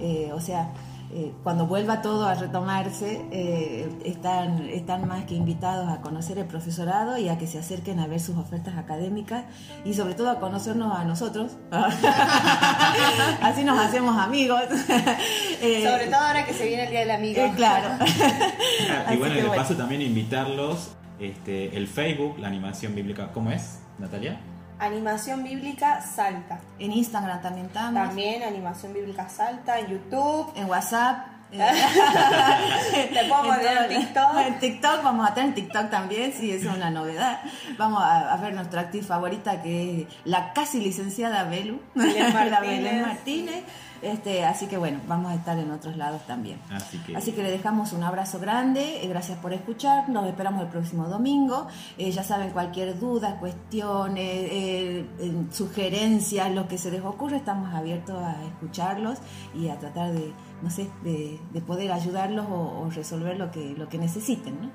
[0.00, 0.72] eh, o sea,
[1.14, 6.46] eh, cuando vuelva todo a retomarse, eh, están, están más que invitados a conocer el
[6.46, 9.44] profesorado y a que se acerquen a ver sus ofertas académicas
[9.84, 11.52] y sobre todo a conocernos a nosotros.
[13.42, 14.62] Así nos hacemos amigos.
[15.64, 17.40] Eh, Sobre todo ahora que se viene el Día del Amigo.
[17.40, 17.90] eh, claro.
[19.06, 19.62] Ah, y bueno, y de bueno.
[19.62, 24.40] paso también invitarlos, este, el Facebook, la animación bíblica, ¿cómo es, Natalia?
[24.82, 26.58] Animación Bíblica Salta.
[26.80, 27.94] En Instagram también estamos.
[27.94, 30.52] También Animación Bíblica Salta, en YouTube.
[30.56, 31.24] En WhatsApp.
[31.52, 34.36] Eh, Le puedo poner en TikTok.
[34.46, 37.40] En TikTok, vamos a tener TikTok también, sí, es una novedad.
[37.78, 42.60] Vamos a, a ver nuestra actriz favorita, que es la casi licenciada Belu, Belén la
[42.60, 42.82] Martínez.
[42.82, 43.64] Belén Martínez.
[44.02, 46.58] Este, así que bueno, vamos a estar en otros lados también.
[46.70, 50.62] Así que, Así que le dejamos un abrazo grande, eh, gracias por escuchar, nos esperamos
[50.62, 51.68] el próximo domingo.
[51.96, 57.72] Eh, ya saben, cualquier duda, cuestiones, eh, eh, sugerencias, lo que se les ocurra, estamos
[57.72, 59.18] abiertos a escucharlos
[59.54, 60.32] y a tratar de,
[60.62, 64.56] no sé, de, de poder ayudarlos o, resolver lo que, lo que necesiten.
[64.60, 64.70] ¿no?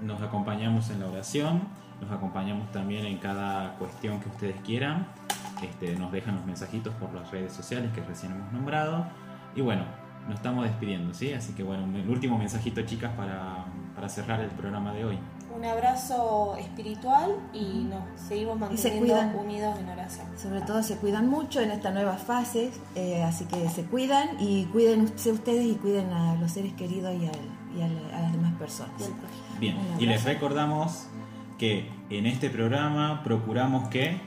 [0.00, 1.62] Nos acompañamos en la oración,
[2.00, 5.08] nos acompañamos también en cada cuestión que ustedes quieran.
[5.62, 9.06] Este, nos dejan los mensajitos por las redes sociales que recién hemos nombrado.
[9.56, 9.84] Y bueno,
[10.28, 11.32] nos estamos despidiendo, ¿sí?
[11.32, 13.64] Así que bueno, el último mensajito, chicas, para,
[13.94, 15.18] para cerrar el programa de hoy.
[15.58, 19.34] Un abrazo espiritual y nos seguimos se manteniendo cuidan.
[19.36, 20.26] unidos en oración.
[20.40, 24.66] Sobre todo se cuidan mucho en esta nueva fase, eh, así que se cuidan y
[24.66, 28.52] cuídense ustedes y cuiden a los seres queridos y, al- y al- a las demás
[28.54, 28.92] personas.
[29.58, 31.08] Bien, y les recordamos
[31.58, 34.20] que en este programa procuramos que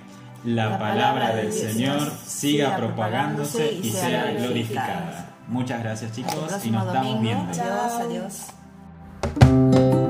[0.43, 4.47] la, La palabra palabra del Señor siga siga propagándose y sea glorificada.
[4.47, 5.29] glorificada.
[5.47, 6.33] Muchas gracias chicos
[6.65, 7.43] y nos estamos viendo.
[7.53, 8.47] Adiós,
[9.39, 10.00] adiós.